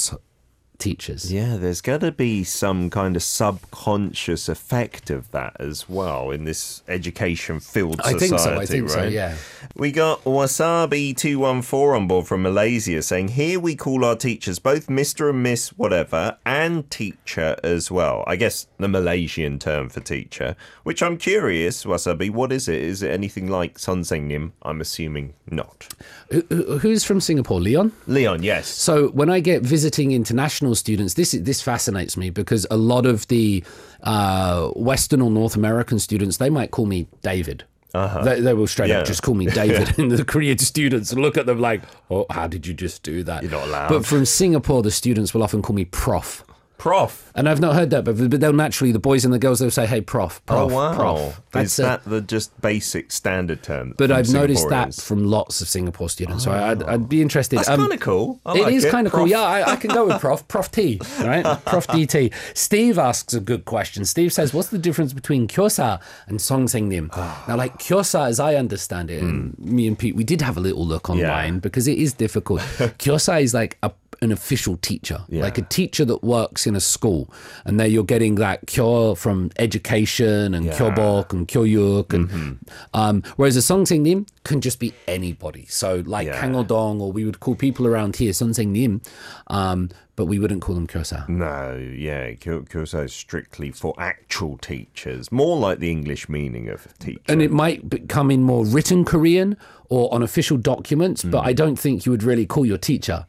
teachers. 0.78 1.32
Yeah, 1.32 1.56
there's 1.56 1.80
got 1.80 2.00
to 2.00 2.12
be 2.12 2.44
some 2.44 2.90
kind 2.90 3.16
of 3.16 3.22
subconscious 3.22 4.48
effect 4.48 5.10
of 5.10 5.30
that 5.30 5.56
as 5.60 5.88
well 5.88 6.30
in 6.30 6.44
this 6.44 6.82
education 6.88 7.60
field 7.60 8.00
I 8.02 8.12
society, 8.12 8.28
think 8.28 8.38
so. 8.40 8.54
I 8.58 8.66
think 8.66 8.90
so. 8.90 8.98
right? 8.98 9.12
Yeah. 9.12 9.36
We 9.76 9.92
got 9.92 10.24
Wasabi214 10.24 11.96
on 11.96 12.06
board 12.08 12.26
from 12.26 12.42
Malaysia 12.42 13.02
saying, 13.02 13.28
Here 13.28 13.58
we 13.60 13.76
call 13.76 14.04
our 14.04 14.16
teachers 14.16 14.58
both 14.58 14.86
Mr. 14.88 15.30
and 15.30 15.42
Miss 15.42 15.68
whatever 15.70 16.38
and 16.44 16.90
teacher 16.90 17.56
as 17.62 17.90
well. 17.90 18.24
I 18.26 18.36
guess 18.36 18.66
the 18.78 18.88
Malaysian 18.88 19.58
term 19.58 19.88
for 19.88 20.00
teacher, 20.00 20.56
which 20.82 21.02
I'm 21.02 21.16
curious, 21.16 21.84
Wasabi, 21.84 22.30
what 22.30 22.52
is 22.52 22.68
it? 22.68 22.82
Is 22.82 23.02
it 23.02 23.10
anything 23.10 23.48
like 23.48 23.78
Sonsengnim? 23.78 24.52
I'm 24.62 24.80
assuming 24.80 25.34
not. 25.50 25.88
Who- 26.30 26.44
who- 26.48 26.78
Who's 26.78 27.04
from 27.04 27.20
Singapore? 27.20 27.60
Leon? 27.60 27.92
Leon, 28.06 28.42
yes. 28.42 28.68
So 28.68 29.08
when 29.08 29.30
I 29.30 29.40
get 29.40 29.62
visiting 29.62 30.12
international 30.12 30.63
students, 30.74 31.12
this 31.14 31.32
this 31.32 31.60
fascinates 31.60 32.16
me 32.16 32.30
because 32.30 32.66
a 32.70 32.78
lot 32.78 33.04
of 33.04 33.28
the 33.28 33.62
uh, 34.02 34.68
Western 34.68 35.20
or 35.20 35.30
North 35.30 35.56
American 35.56 35.98
students 35.98 36.38
they 36.38 36.48
might 36.48 36.70
call 36.70 36.86
me 36.86 37.06
David. 37.22 37.64
They, 37.92 38.40
they 38.40 38.54
will 38.54 38.66
straight 38.66 38.90
Uh-huh. 38.90 38.94
Yeah. 38.96 39.00
up 39.02 39.06
just 39.06 39.22
call 39.22 39.34
me 39.34 39.46
David, 39.62 39.98
and 39.98 40.10
the 40.10 40.24
Korean 40.24 40.58
students 40.58 41.12
look 41.12 41.36
at 41.36 41.46
them 41.46 41.60
like, 41.60 41.82
"Oh, 42.10 42.26
how 42.30 42.48
did 42.48 42.66
you 42.66 42.74
just 42.74 43.02
do 43.02 43.22
that?" 43.24 43.42
You're 43.42 43.52
not 43.52 43.68
allowed. 43.68 43.88
But 43.90 44.04
from 44.06 44.24
Singapore, 44.24 44.82
the 44.82 44.90
students 44.90 45.34
will 45.34 45.42
often 45.42 45.60
call 45.62 45.76
me 45.76 45.84
Prof. 45.84 46.42
Prof. 46.84 47.32
And 47.34 47.48
I've 47.48 47.60
not 47.60 47.74
heard 47.74 47.88
that, 47.90 48.04
but, 48.04 48.28
but 48.28 48.40
they'll 48.40 48.52
naturally, 48.52 48.92
the 48.92 48.98
boys 48.98 49.24
and 49.24 49.32
the 49.32 49.38
girls, 49.38 49.58
they'll 49.58 49.70
say, 49.70 49.86
hey, 49.86 50.02
prof, 50.02 50.44
prof, 50.44 50.70
oh, 50.70 50.74
wow. 50.74 50.94
prof. 50.94 51.64
is 51.64 51.76
that 51.76 52.04
the 52.04 52.20
just 52.20 52.60
basic 52.60 53.10
standard 53.10 53.62
term? 53.62 53.94
But 53.96 54.12
I've 54.12 54.30
noticed 54.30 54.68
that 54.68 54.92
from 54.94 55.24
lots 55.24 55.62
of 55.62 55.68
Singapore 55.68 56.10
students. 56.10 56.44
So 56.44 56.52
I'd, 56.52 56.82
I'd 56.82 57.08
be 57.08 57.22
interested. 57.22 57.58
That's 57.58 57.70
Um, 57.70 57.80
kind 57.80 57.94
of 57.94 58.00
cool. 58.00 58.38
I 58.44 58.58
like 58.58 58.74
is 58.74 58.84
kind 58.84 59.06
of 59.06 59.14
cool. 59.14 59.26
Yeah, 59.26 59.40
I, 59.40 59.72
I 59.72 59.76
can 59.76 59.94
go 59.94 60.04
with 60.08 60.20
Prof. 60.20 60.46
Prof 60.46 60.70
T, 60.70 61.00
right? 61.20 61.42
Prof 61.64 61.86
DT. 61.86 62.34
Steve 62.52 62.98
asks 62.98 63.32
a 63.32 63.40
good 63.40 63.64
question. 63.64 64.04
Steve 64.04 64.30
says, 64.34 64.52
"What's 64.52 64.68
the 64.68 64.76
difference 64.76 65.14
between 65.14 65.48
Kyosa 65.48 66.02
and 66.26 66.38
Songsengnim?" 66.38 67.16
now, 67.48 67.56
like 67.56 67.78
Kyosa, 67.78 68.26
as 68.28 68.38
I 68.38 68.56
understand 68.56 69.10
it, 69.10 69.22
and 69.22 69.58
me 69.58 69.86
and 69.86 69.98
Pete, 69.98 70.16
we 70.16 70.24
did 70.24 70.42
have 70.42 70.58
a 70.58 70.60
little 70.60 70.84
look 70.86 71.08
online 71.08 71.60
because 71.60 71.88
it 71.88 71.96
is 71.96 72.12
difficult. 72.12 72.60
Kyosa 72.60 73.40
is 73.42 73.54
like 73.54 73.78
a 73.82 73.90
an 74.24 74.32
official 74.32 74.76
teacher, 74.78 75.20
like 75.28 75.58
a 75.58 75.62
teacher 75.62 76.04
that 76.06 76.24
works 76.24 76.66
in 76.66 76.74
a 76.74 76.80
school, 76.80 77.30
and 77.64 77.78
there 77.78 77.86
you're 77.86 78.02
getting 78.04 78.34
that 78.36 78.66
kyo 78.66 79.14
from 79.14 79.50
education 79.58 80.54
and 80.54 80.66
kyobok 80.70 81.32
and 81.32 81.46
kyoyuk, 81.48 82.12
and 82.12 82.58
um, 82.94 83.22
whereas 83.36 83.56
a 83.56 83.60
songsengnim 83.60 84.26
can 84.44 84.60
just 84.60 84.78
be 84.80 84.92
anybody. 85.06 85.66
So 85.68 86.02
like 86.06 86.26
Yeah. 86.26 86.40
Kang 86.40 86.54
Ho-dong, 86.54 87.00
or 87.00 87.12
we 87.12 87.24
would 87.24 87.40
call 87.40 87.54
people 87.54 87.86
around 87.86 88.16
here 88.16 88.32
songsengnim, 88.32 89.04
um, 89.48 89.90
but 90.16 90.26
we 90.26 90.38
wouldn't 90.38 90.62
call 90.62 90.74
them 90.74 90.86
kyosa. 90.86 91.28
No, 91.28 91.76
yeah, 91.76 92.32
Kyo- 92.34 92.62
Kyosa 92.62 93.04
is 93.04 93.12
strictly 93.12 93.70
for 93.72 93.94
actual 93.98 94.56
teachers, 94.58 95.30
more 95.32 95.56
like 95.58 95.80
the 95.80 95.90
English 95.90 96.28
meaning 96.28 96.68
of 96.68 96.86
teacher. 96.98 97.20
And 97.28 97.42
it 97.42 97.50
might 97.50 98.08
come 98.08 98.30
in 98.30 98.42
more 98.42 98.64
written 98.64 99.04
Korean 99.04 99.56
or 99.88 100.12
on 100.14 100.22
official 100.22 100.56
documents, 100.56 101.24
but 101.24 101.40
I 101.44 101.52
don't 101.52 101.76
think 101.76 102.06
you 102.06 102.12
would 102.12 102.22
really 102.22 102.46
call 102.46 102.64
your 102.64 102.78
teacher 102.78 103.26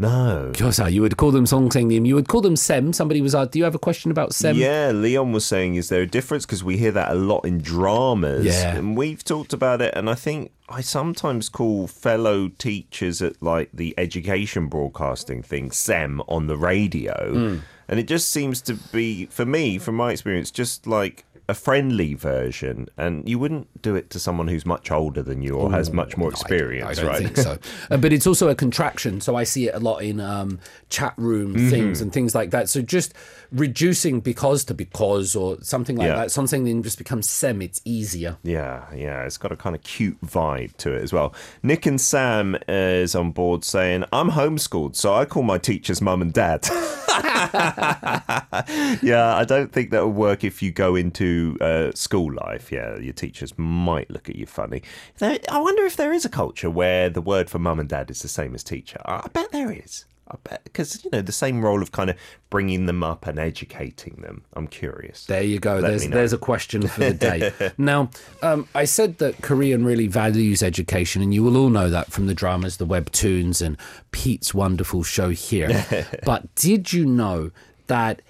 no. 0.00 0.50
kyosa. 0.54 0.90
You 0.92 1.02
would 1.02 1.16
call 1.16 1.30
them 1.30 1.44
songsengnim. 1.44 2.06
You 2.06 2.14
would 2.14 2.28
call 2.28 2.40
them 2.40 2.56
sem. 2.56 2.92
Somebody 2.92 3.20
was 3.20 3.34
asked, 3.34 3.52
"Do 3.52 3.58
you 3.58 3.64
have 3.64 3.74
a 3.74 3.78
question 3.78 4.10
about 4.10 4.34
sem?" 4.34 4.56
Yeah, 4.56 4.90
Leon 4.92 5.32
was 5.32 5.44
saying, 5.44 5.74
is 5.74 5.88
there 5.88 6.02
a 6.02 6.06
difference? 6.06 6.46
Because 6.46 6.64
we 6.64 6.76
hear 6.76 6.92
that 6.92 7.10
a 7.10 7.14
lot 7.14 7.44
in 7.44 7.58
dramas. 7.58 8.46
Yeah. 8.46 8.76
And 8.76 8.96
we've 8.96 9.22
talked 9.22 9.52
about 9.52 9.80
it, 9.82 9.94
and 9.94 10.08
I 10.08 10.14
think 10.14 10.52
I 10.68 10.80
sometimes 10.80 11.48
call 11.48 11.86
fellow 11.86 12.48
teachers 12.48 13.20
at 13.20 13.42
like 13.42 13.70
the 13.72 13.94
education 13.98 14.68
broadcasting 14.68 15.42
thing 15.42 15.70
SEM 15.70 16.22
on 16.28 16.46
the 16.46 16.56
radio. 16.56 17.32
Hmm. 17.32 17.58
And 17.88 17.98
it 17.98 18.06
just 18.06 18.28
seems 18.28 18.62
to 18.62 18.74
be, 18.74 19.26
for 19.26 19.44
me, 19.44 19.76
from 19.78 19.96
my 19.96 20.12
experience, 20.12 20.52
just 20.52 20.86
like 20.86 21.24
a 21.50 21.54
friendly 21.54 22.14
version. 22.14 22.88
And 22.96 23.28
you 23.28 23.38
wouldn't 23.38 23.82
do 23.82 23.94
it 23.94 24.08
to 24.10 24.18
someone 24.18 24.48
who's 24.48 24.64
much 24.64 24.90
older 24.90 25.22
than 25.22 25.42
you 25.42 25.54
or 25.56 25.70
has 25.70 25.92
much 25.92 26.16
more 26.16 26.30
experience, 26.30 26.98
I 26.98 27.02
don't 27.02 27.10
right? 27.10 27.18
think 27.22 27.36
so. 27.36 27.58
Uh, 27.90 27.96
but 27.96 28.12
it's 28.12 28.26
also 28.26 28.48
a 28.48 28.54
contraction. 28.54 29.20
So 29.20 29.34
I 29.36 29.44
see 29.44 29.68
it 29.68 29.74
a 29.74 29.80
lot 29.80 29.98
in 29.98 30.20
um, 30.20 30.60
chat 30.88 31.12
room 31.16 31.54
Mm-hmm. 31.54 31.68
things 31.70 32.00
and 32.00 32.12
things 32.12 32.34
like 32.34 32.50
that. 32.50 32.68
So 32.68 32.80
just 32.82 33.12
reducing 33.50 34.20
because 34.20 34.64
to 34.64 34.74
because 34.74 35.34
or 35.34 35.58
something 35.62 35.96
like 35.96 36.06
Yeah. 36.08 36.16
that. 36.16 36.30
Something 36.30 36.64
then 36.64 36.82
just 36.82 36.98
becomes 36.98 37.28
sem. 37.28 37.60
It's 37.62 37.80
easier. 37.84 38.36
Yeah, 38.42 38.84
yeah, 38.94 39.24
it's 39.24 39.38
got 39.38 39.50
a 39.52 39.56
kind 39.56 39.74
of 39.74 39.82
cute 39.82 40.20
vibe 40.24 40.76
to 40.78 40.92
it 40.94 41.02
as 41.02 41.12
well. 41.12 41.34
Nick 41.62 41.86
and 41.86 42.00
Sam 42.00 42.56
is 42.68 43.14
on 43.14 43.32
board 43.32 43.64
saying, 43.64 44.04
I'm 44.12 44.30
homeschooled, 44.30 44.94
so 44.94 45.12
I 45.14 45.24
call 45.24 45.42
my 45.42 45.58
teachers 45.58 46.00
mum 46.00 46.22
and 46.22 46.32
dad. 46.32 46.68
yeah, 49.02 49.34
I 49.36 49.44
don't 49.46 49.72
think 49.72 49.90
that 49.90 50.00
will 50.04 50.12
work 50.12 50.44
if 50.44 50.62
you 50.62 50.70
go 50.70 50.94
into 50.94 51.39
uh, 51.60 51.92
school 51.94 52.32
life. 52.32 52.70
Yeah, 52.72 52.96
your 52.98 53.12
teachers 53.12 53.52
might 53.56 54.10
look 54.10 54.28
at 54.28 54.36
you 54.36 54.46
funny. 54.46 54.82
There, 55.18 55.38
I 55.50 55.60
wonder 55.60 55.84
if 55.84 55.96
there 55.96 56.12
is 56.12 56.24
a 56.24 56.28
culture 56.28 56.70
where 56.70 57.10
the 57.10 57.20
word 57.20 57.50
for 57.50 57.58
mum 57.58 57.80
and 57.80 57.88
dad 57.88 58.10
is 58.10 58.22
the 58.22 58.28
same 58.28 58.54
as 58.54 58.62
teacher. 58.62 59.00
I 59.04 59.28
bet 59.32 59.52
there 59.52 59.72
is. 59.72 60.04
I 60.30 60.36
bet 60.44 60.64
because 60.64 61.04
you 61.04 61.10
know 61.10 61.22
the 61.22 61.32
same 61.32 61.62
role 61.62 61.82
of 61.82 61.92
kind 61.92 62.10
of 62.10 62.16
bringing 62.50 62.86
them 62.86 63.02
up 63.02 63.26
and 63.26 63.38
educating 63.38 64.14
them. 64.20 64.44
I'm 64.54 64.68
curious. 64.68 65.26
There 65.26 65.42
you 65.42 65.58
go. 65.58 65.76
Let 65.76 65.88
there's 65.88 66.08
there's 66.08 66.32
a 66.32 66.38
question 66.38 66.86
for 66.86 67.00
the 67.00 67.14
day. 67.14 67.72
now, 67.78 68.10
um, 68.42 68.68
I 68.74 68.84
said 68.84 69.18
that 69.18 69.42
Korean 69.42 69.84
really 69.84 70.06
values 70.06 70.62
education, 70.62 71.22
and 71.22 71.34
you 71.34 71.42
will 71.42 71.56
all 71.56 71.70
know 71.70 71.90
that 71.90 72.12
from 72.12 72.26
the 72.26 72.34
dramas, 72.34 72.76
the 72.76 72.86
webtoons, 72.86 73.60
and 73.60 73.76
Pete's 74.12 74.54
wonderful 74.54 75.02
show 75.02 75.30
here. 75.30 76.06
but 76.24 76.54
did 76.54 76.92
you 76.92 77.04
know 77.04 77.50
that 77.88 78.22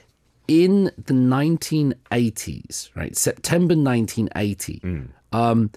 in 0.51 0.91
the 0.97 1.15
1980s, 1.15 2.91
right, 2.97 3.17
September 3.17 3.75
1980, 3.77 4.83
um, 5.33 5.71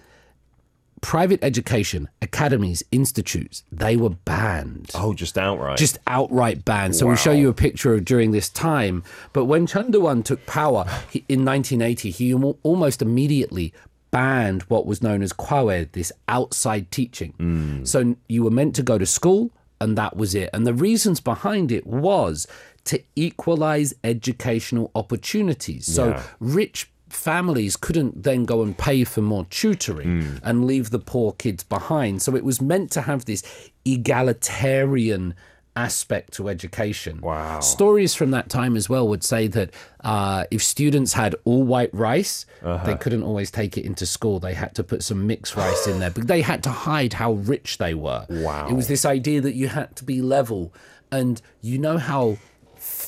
private 1.01 1.43
education, 1.43 2.09
academies, 2.21 2.81
institutes, 2.91 3.63
they 3.71 3.95
were 3.95 4.09
banned 4.09 4.89
Oh, 4.95 5.13
just 5.13 5.38
outright. 5.38 5.77
just 5.77 5.97
outright 6.07 6.65
banned. 6.65 6.95
So 6.95 7.05
we'll 7.05 7.15
show 7.17 7.31
you 7.33 7.49
a 7.49 7.53
picture 7.53 7.93
of 7.93 8.03
during 8.05 8.31
this 8.31 8.49
time. 8.49 9.03
But 9.31 9.45
when 9.45 9.67
Chun 9.67 9.91
Doo-hwan 9.91 10.23
took 10.23 10.45
power 10.45 10.86
he, 11.12 11.23
in 11.29 11.45
1980, 11.45 12.09
he 12.09 12.33
almost 12.63 13.01
immediately 13.01 13.73
banned 14.12 14.63
what 14.63 14.86
was 14.86 15.01
known 15.03 15.21
as 15.21 15.33
kwawe, 15.33 15.91
this 15.91 16.12
outside 16.27 16.89
teaching. 16.89 17.81
So 17.83 18.15
you 18.29 18.43
were 18.43 18.51
meant 18.51 18.73
to 18.75 18.83
go 18.83 18.97
to 18.97 19.05
school, 19.05 19.51
and 19.79 19.97
that 19.97 20.15
was 20.15 20.36
it. 20.36 20.49
And 20.53 20.65
the 20.65 20.73
reasons 20.73 21.19
behind 21.19 21.71
it 21.71 21.86
was 21.86 22.47
to 22.86 23.01
equalize 23.15 23.93
educational 24.03 24.91
opportunities. 24.95 25.86
So 25.86 26.09
Yeah. 26.09 26.23
rich 26.39 26.89
families 27.09 27.75
couldn't 27.75 28.23
then 28.23 28.43
go 28.43 28.63
and 28.63 28.77
pay 28.77 29.03
for 29.03 29.21
more 29.21 29.45
tutoring 29.49 30.21
hmm. 30.21 30.38
and 30.43 30.65
leave 30.65 30.89
the 30.89 30.99
poor 30.99 31.31
kids 31.33 31.63
behind. 31.63 32.21
So 32.21 32.36
it 32.36 32.43
was 32.43 32.59
meant 32.59 32.91
to 32.91 33.01
have 33.01 33.25
this 33.25 33.43
egalitarian 33.86 35.36
aspect 35.75 36.33
to 36.33 36.49
education. 36.49 37.19
Wow. 37.21 37.59
Stories 37.59 38.13
from 38.13 38.31
that 38.31 38.49
time 38.49 38.75
as 38.75 38.89
well 38.89 39.07
would 39.07 39.23
say 39.23 39.47
that 39.47 39.71
uh, 40.03 40.45
if 40.51 40.62
students 40.63 41.13
had 41.13 41.36
all 41.45 41.63
white 41.63 41.93
rice, 41.93 42.45
they 42.86 42.95
couldn't 42.95 43.23
always 43.23 43.49
take 43.51 43.77
it 43.77 43.86
into 43.86 44.05
school. 44.05 44.39
They 44.39 44.53
had 44.53 44.75
to 44.75 44.83
put 44.83 45.03
some 45.03 45.25
mixed 45.27 45.55
rice 45.55 45.88
in 45.88 45.99
there, 45.99 46.12
but 46.12 46.27
they 46.27 46.41
had 46.41 46.63
to 46.63 46.69
hide 46.69 47.13
how 47.13 47.33
rich 47.33 47.77
they 47.77 47.93
were. 47.93 48.25
Wow. 48.29 48.67
It 48.69 48.73
was 48.73 48.88
this 48.88 49.05
idea 49.05 49.41
that 49.41 49.55
you 49.55 49.67
had 49.69 49.95
to 49.97 50.03
be 50.03 50.21
level. 50.21 50.73
And 51.12 51.41
you 51.62 51.77
know 51.77 51.97
how 51.99 52.38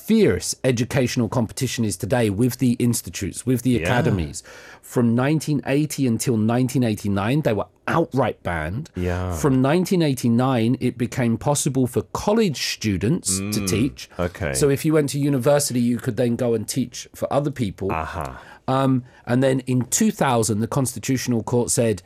fierce 0.05 0.55
educational 0.63 1.27
competition 1.27 1.83
is 1.83 1.97
today 1.97 2.29
with 2.29 2.59
the 2.59 2.73
institutes, 2.73 3.45
with 3.45 3.63
the 3.63 3.81
academies. 3.81 4.43
From 4.81 5.15
1980 5.15 6.07
until 6.07 6.33
1989, 6.33 7.41
they 7.41 7.53
were 7.53 7.65
outright 7.87 8.41
banned. 8.43 8.91
Yeah. 8.95 9.35
From 9.35 9.63
1989, 9.63 10.77
it 10.79 10.97
became 10.97 11.37
possible 11.37 11.87
for 11.87 12.03
college 12.13 12.73
students 12.73 13.39
to 13.39 13.65
teach. 13.65 14.09
Mm, 14.17 14.25
okay. 14.25 14.53
So 14.53 14.69
if 14.69 14.85
you 14.85 14.93
went 14.93 15.09
to 15.09 15.19
university, 15.19 15.79
you 15.79 15.97
could 15.97 16.17
then 16.17 16.35
go 16.35 16.53
and 16.53 16.67
teach 16.67 17.07
for 17.15 17.31
other 17.33 17.51
people. 17.51 17.91
Aha. 17.91 18.39
Um, 18.67 19.03
and 19.25 19.41
then 19.41 19.61
in 19.61 19.85
2000, 19.85 20.59
the 20.59 20.67
Constitutional 20.67 21.41
Court 21.41 21.71
said 21.71 22.03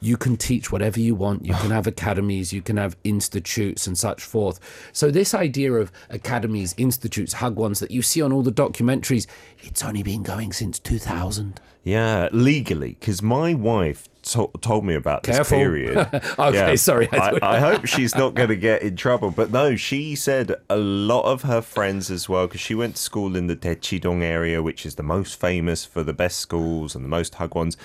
you 0.00 0.16
can 0.16 0.36
teach 0.36 0.72
whatever 0.72 0.98
you 1.00 1.14
want. 1.14 1.44
You 1.44 1.54
can 1.54 1.70
have 1.78 1.86
academies, 1.86 2.52
you 2.52 2.62
can 2.62 2.76
have 2.76 2.96
institutes, 3.04 3.86
and 3.86 3.96
such 3.98 4.22
forth. 4.22 4.60
So 4.92 5.10
this 5.10 5.34
idea 5.34 5.72
of 5.72 5.92
academies, 6.08 6.74
institutes, 6.76 7.34
hagwons 7.34 7.80
that 7.80 7.90
you 7.90 8.02
see 8.02 8.22
on 8.22 8.32
all 8.32 8.42
the 8.42 8.52
documentaries, 8.52 9.26
it's 9.60 9.84
only 9.84 10.02
been 10.02 10.22
going 10.22 10.52
since 10.52 10.78
2000. 10.78 11.60
Yeah, 11.82 12.28
legally, 12.30 12.96
because 13.00 13.22
my 13.22 13.54
wife 13.54 14.06
to- 14.22 14.50
told 14.60 14.84
me 14.84 14.94
about 14.94 15.22
this 15.22 15.36
Careful. 15.36 15.56
period. 15.56 15.96
Okay, 16.38 16.76
sorry, 16.76 17.08
I 17.10 17.16
I, 17.42 17.56
I 17.56 17.58
hope 17.58 17.86
she's 17.86 18.14
not 18.14 18.34
going 18.34 18.50
to 18.50 18.56
get 18.56 18.82
in 18.82 18.96
trouble. 18.96 19.30
But 19.30 19.50
no, 19.50 19.76
she 19.76 20.14
said 20.14 20.56
a 20.68 20.76
lot 20.76 21.22
of 21.22 21.42
her 21.42 21.62
friends 21.62 22.10
as 22.10 22.28
well, 22.28 22.46
because 22.46 22.60
she 22.60 22.74
went 22.74 22.96
to 22.96 23.02
school 23.02 23.34
in 23.34 23.46
the 23.46 23.56
Daechidong 23.56 24.22
area, 24.22 24.62
which 24.62 24.84
is 24.84 24.96
the 24.96 25.02
most 25.02 25.40
famous 25.40 25.86
for 25.86 26.02
the 26.02 26.12
best 26.12 26.36
schools 26.38 26.94
and 26.94 27.02
the 27.02 27.08
most 27.08 27.34
hagwons. 27.36 27.76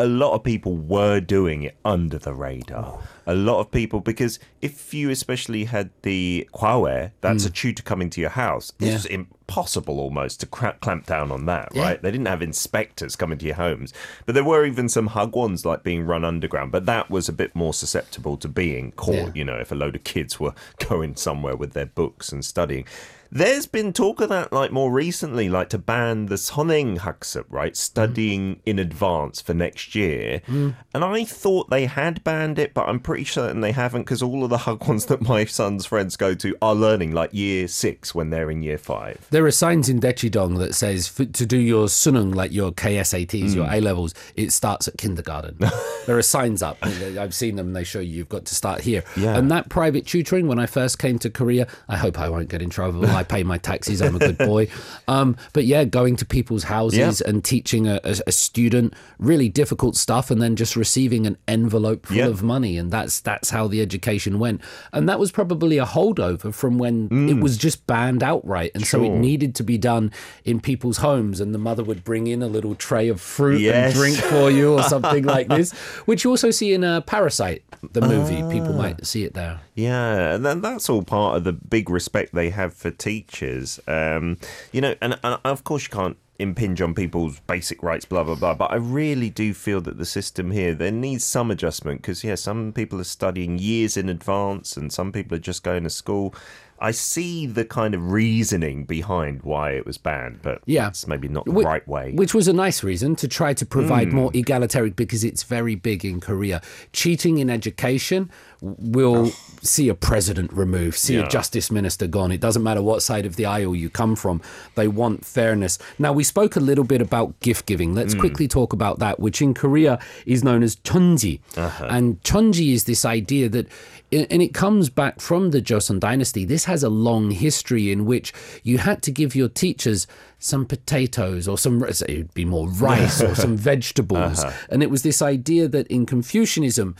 A 0.00 0.06
lot 0.06 0.32
of 0.34 0.44
people 0.44 0.76
were 0.76 1.18
doing 1.18 1.64
it 1.64 1.76
under 1.84 2.18
the 2.18 2.32
radar. 2.32 3.00
A 3.26 3.34
lot 3.34 3.58
of 3.58 3.70
people, 3.72 3.98
because 4.00 4.38
if 4.62 4.94
you 4.94 5.10
especially 5.10 5.64
had 5.64 5.90
the 6.02 6.48
Huawei, 6.54 7.10
that's 7.20 7.44
a 7.44 7.50
tutor 7.50 7.82
coming 7.82 8.08
to 8.10 8.20
your 8.20 8.30
house, 8.30 8.70
Mm. 8.78 8.86
Yeah. 8.86 8.94
it's 8.94 9.04
impossible 9.06 9.98
almost 9.98 10.38
to 10.40 10.46
clamp 10.46 11.04
down 11.06 11.32
on 11.32 11.46
that, 11.46 11.70
Yeah. 11.74 11.82
right? 11.82 12.02
They 12.02 12.12
didn't 12.12 12.28
have 12.28 12.42
inspectors 12.42 13.16
coming 13.16 13.38
to 13.38 13.46
your 13.46 13.56
homes, 13.56 13.92
but 14.24 14.34
there 14.36 14.44
were 14.44 14.64
even 14.64 14.88
some 14.88 15.08
hagwons 15.10 15.64
like 15.64 15.82
being 15.82 16.06
run 16.06 16.24
underground, 16.24 16.70
but 16.70 16.86
that 16.86 17.10
was 17.10 17.28
a 17.28 17.32
bit 17.32 17.56
more 17.56 17.74
susceptible 17.74 18.36
to 18.38 18.48
being 18.48 18.92
caught, 18.92 19.14
Yeah. 19.14 19.30
you 19.34 19.44
know, 19.44 19.56
if 19.56 19.72
a 19.72 19.74
load 19.74 19.96
of 19.96 20.04
kids 20.04 20.38
were 20.38 20.54
going 20.88 21.16
somewhere 21.16 21.56
with 21.56 21.72
their 21.72 21.86
books 21.86 22.30
and 22.32 22.44
studying. 22.44 22.84
There's 23.30 23.66
been 23.66 23.92
talk 23.92 24.20
of 24.20 24.28
that 24.30 24.52
like 24.52 24.72
more 24.72 24.90
recently, 24.90 25.48
like 25.48 25.68
to 25.70 25.78
ban 25.78 26.26
the 26.26 26.36
Soneng 26.36 26.98
Haksup, 26.98 27.44
right? 27.50 27.76
Studying 27.76 28.60
in 28.64 28.78
advance 28.78 29.40
for 29.40 29.54
next 29.54 29.94
year. 29.94 30.40
And 30.48 30.74
I 30.94 31.24
thought 31.24 31.68
they 31.70 31.86
had 31.86 32.24
banned 32.24 32.58
it, 32.58 32.72
but 32.74 32.88
I'm 32.88 33.00
pretty 33.00 33.24
certain 33.24 33.60
they 33.60 33.72
haven't 33.72 34.02
because 34.02 34.22
all 34.22 34.44
of 34.44 34.50
the 34.50 34.58
hagwons 34.58 35.06
that 35.08 35.20
my 35.22 35.44
son's 35.44 35.84
friends 35.86 36.16
go 36.16 36.34
to 36.34 36.56
are 36.62 36.74
learning 36.74 37.12
like 37.12 37.32
year 37.34 37.68
six 37.68 38.14
when 38.14 38.30
they're 38.30 38.50
in 38.50 38.62
year 38.62 38.78
five. 38.78 39.26
There 39.30 39.44
are 39.46 39.50
signs 39.50 39.88
in 39.88 40.00
Daechidong 40.00 40.58
that 40.58 40.74
says 40.74 41.12
f- 41.18 41.32
to 41.32 41.44
do 41.46 41.58
your 41.58 41.86
sunung, 41.86 42.34
like 42.34 42.52
your 42.52 42.72
KSATs, 42.72 43.54
your 43.54 43.66
Hmm. 43.66 43.74
A 43.74 43.80
levels, 43.80 44.14
it 44.36 44.52
starts 44.52 44.88
at 44.88 44.96
kindergarten. 44.96 45.58
there 46.06 46.16
are 46.16 46.22
signs 46.22 46.62
up. 46.62 46.78
I've 46.82 47.34
seen 47.34 47.56
them. 47.56 47.72
They 47.74 47.84
show 47.84 48.00
you 48.00 48.08
you've 48.18 48.28
got 48.28 48.46
to 48.46 48.54
start 48.54 48.80
here. 48.80 49.04
Yeah. 49.16 49.36
And 49.36 49.50
that 49.50 49.68
private 49.68 50.06
tutoring, 50.06 50.48
when 50.48 50.58
I 50.58 50.66
first 50.66 50.98
came 50.98 51.18
to 51.20 51.28
Korea, 51.30 51.66
I 51.88 51.96
hope 51.96 52.18
I 52.18 52.28
won't 52.30 52.48
get 52.48 52.62
in 52.62 52.70
trouble. 52.70 53.06
I 53.18 53.24
pay 53.24 53.42
my 53.42 53.58
taxes. 53.58 54.00
I'm 54.00 54.16
a 54.16 54.18
good 54.18 54.38
boy. 54.38 54.68
Um, 55.08 55.36
but 55.54 55.64
yeah, 55.64 55.84
going 55.84 56.16
to 56.16 56.26
people's 56.26 56.64
houses 56.64 56.98
Yeah. 57.22 57.28
and 57.30 57.42
teaching 57.42 57.86
a, 57.88 57.98
a, 58.04 58.16
a 58.26 58.32
student 58.32 58.92
really 59.18 59.48
difficult 59.48 59.96
stuff, 59.96 60.30
and 60.30 60.40
then 60.42 60.54
just 60.54 60.76
receiving 60.76 61.26
an 61.26 61.38
envelope 61.48 62.04
full 62.06 62.16
Yeah. 62.18 62.26
of 62.26 62.42
money, 62.42 62.76
and 62.76 62.90
that's 62.90 63.18
that's 63.20 63.48
how 63.48 63.68
the 63.68 63.80
education 63.80 64.38
went. 64.38 64.60
And 64.92 65.08
that 65.08 65.18
was 65.18 65.30
probably 65.32 65.78
a 65.78 65.86
holdover 65.86 66.52
from 66.52 66.76
when 66.76 67.08
it 67.30 67.40
was 67.42 67.56
just 67.56 67.86
banned 67.86 68.22
outright, 68.22 68.72
and 68.74 68.86
so 68.86 69.02
it 69.02 69.08
Mm. 69.08 69.20
Needed 69.20 69.54
to 69.56 69.62
be 69.62 69.78
done 69.78 70.12
in 70.44 70.60
people's 70.60 70.98
homes, 70.98 71.40
and 71.40 71.54
the 71.54 71.58
mother 71.58 71.82
would 71.82 72.04
bring 72.04 72.26
in 72.26 72.42
a 72.42 72.46
little 72.46 72.74
tray 72.74 73.08
of 73.08 73.18
fruit 73.20 73.60
Yes. 73.62 73.86
and 73.86 73.94
drink 73.94 74.16
for 74.18 74.50
you, 74.50 74.74
or 74.74 74.82
something 74.82 75.24
like 75.24 75.48
this, 75.56 75.72
which 76.04 76.22
you 76.24 76.30
also 76.30 76.50
see 76.50 76.74
in 76.74 76.84
uh, 76.84 77.00
Parasite, 77.00 77.62
the 77.94 78.02
movie. 78.02 78.42
People 78.52 78.74
Ah. 78.74 78.82
might 78.82 79.06
see 79.06 79.24
it 79.24 79.32
there. 79.32 79.60
Yeah, 79.74 80.34
and 80.34 80.44
then 80.44 80.60
that's 80.60 80.90
all 80.90 81.02
part 81.02 81.36
of 81.38 81.44
the 81.44 81.52
big 81.52 81.88
respect 81.88 82.34
they 82.34 82.50
have 82.50 82.74
for 82.74 82.90
teachers. 83.08 83.80
Um, 83.86 84.36
you 84.72 84.80
know, 84.80 84.94
and, 85.00 85.18
and 85.24 85.38
of 85.44 85.64
course 85.64 85.84
you 85.84 85.90
can't 85.90 86.16
impinge 86.38 86.80
on 86.80 86.94
people's 86.94 87.40
basic 87.48 87.82
rights, 87.82 88.04
blah 88.04 88.22
blah 88.24 88.34
blah. 88.36 88.54
But 88.54 88.70
I 88.70 88.76
really 88.76 89.30
do 89.30 89.52
feel 89.54 89.80
that 89.82 89.98
the 89.98 90.06
system 90.06 90.50
here 90.50 90.74
there 90.74 90.92
needs 90.92 91.24
some 91.24 91.50
adjustment 91.50 92.02
because 92.02 92.22
yeah, 92.22 92.36
some 92.36 92.72
people 92.72 93.00
are 93.00 93.04
studying 93.18 93.58
years 93.58 93.96
in 93.96 94.08
advance, 94.08 94.76
and 94.76 94.92
some 94.92 95.10
people 95.12 95.34
are 95.36 95.40
just 95.40 95.62
going 95.62 95.84
to 95.84 95.90
school. 95.90 96.34
I 96.80 96.92
see 96.92 97.44
the 97.46 97.64
kind 97.64 97.92
of 97.92 98.12
reasoning 98.12 98.84
behind 98.84 99.42
why 99.42 99.72
it 99.72 99.84
was 99.84 99.98
banned, 99.98 100.42
but 100.42 100.62
Yeah. 100.64 100.86
it's 100.86 101.08
maybe 101.08 101.26
not 101.26 101.44
the 101.44 101.50
Whi- 101.50 101.64
right 101.64 101.88
way. 101.88 102.12
Which 102.14 102.34
was 102.34 102.46
a 102.46 102.52
nice 102.52 102.84
reason 102.84 103.16
to 103.16 103.26
try 103.26 103.52
to 103.54 103.66
provide 103.66 104.12
more 104.12 104.30
egalitarian 104.32 104.92
because 104.94 105.24
it's 105.24 105.42
very 105.42 105.74
big 105.74 106.04
in 106.04 106.20
Korea. 106.20 106.60
Cheating 106.92 107.38
in 107.38 107.50
education 107.50 108.30
will 108.60 109.30
see 109.62 109.88
a 109.88 109.94
president 109.94 110.52
removed, 110.52 110.96
see 110.96 111.14
Yeah. 111.14 111.26
a 111.26 111.28
justice 111.28 111.70
minister 111.70 112.06
gone. 112.06 112.32
It 112.32 112.40
doesn't 112.40 112.62
matter 112.62 112.82
what 112.82 113.02
side 113.02 113.24
of 113.26 113.36
the 113.36 113.46
aisle 113.46 113.74
you 113.74 113.88
come 113.88 114.16
from. 114.16 114.40
They 114.74 114.88
want 114.88 115.24
fairness. 115.24 115.78
Now, 115.98 116.12
we 116.12 116.24
spoke 116.24 116.56
a 116.56 116.60
little 116.60 116.84
bit 116.84 117.00
about 117.00 117.38
gift 117.40 117.66
giving. 117.66 117.94
Let's 117.94 118.14
Hmm. 118.14 118.20
quickly 118.20 118.48
talk 118.48 118.72
about 118.72 118.98
that, 118.98 119.20
which 119.20 119.40
in 119.40 119.54
Korea 119.54 119.98
is 120.26 120.42
known 120.42 120.62
as 120.62 120.76
chonji. 120.76 121.40
Uh-huh. 121.56 121.86
And 121.88 122.22
chonji 122.24 122.72
is 122.72 122.84
this 122.84 123.04
idea 123.04 123.48
that 123.48 123.66
and 124.10 124.40
it 124.40 124.54
comes 124.54 124.88
back 124.88 125.20
from 125.20 125.50
the 125.50 125.60
Joseon 125.60 126.00
dynasty. 126.00 126.46
This 126.46 126.64
has 126.64 126.82
a 126.82 126.88
long 126.88 127.30
history 127.30 127.92
in 127.92 128.06
which 128.06 128.32
you 128.62 128.78
had 128.78 129.02
to 129.02 129.10
give 129.10 129.36
your 129.36 129.48
teachers 129.50 130.06
some 130.38 130.64
potatoes 130.64 131.46
or 131.46 131.58
some 131.58 131.84
it 131.84 132.00
would 132.08 132.32
be 132.32 132.46
more 132.46 132.70
rice 132.70 133.20
or 133.20 133.34
some 133.44 133.54
vegetables. 133.54 134.42
And 134.70 134.82
it 134.82 134.88
was 134.88 135.02
this 135.02 135.20
idea 135.20 135.68
that 135.68 135.86
in 135.88 136.06
Confucianism, 136.06 136.96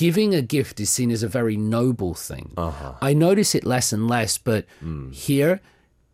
giving 0.00 0.34
a 0.34 0.40
gift 0.40 0.80
is 0.80 0.88
seen 0.88 1.10
as 1.10 1.22
a 1.22 1.28
very 1.28 1.58
noble 1.58 2.14
thing. 2.14 2.54
Uh-huh. 2.56 2.94
I 3.02 3.12
notice 3.12 3.54
it 3.54 3.66
less 3.66 3.92
and 3.92 4.08
less, 4.08 4.38
but 4.38 4.64
hmm. 4.80 5.10
here 5.10 5.60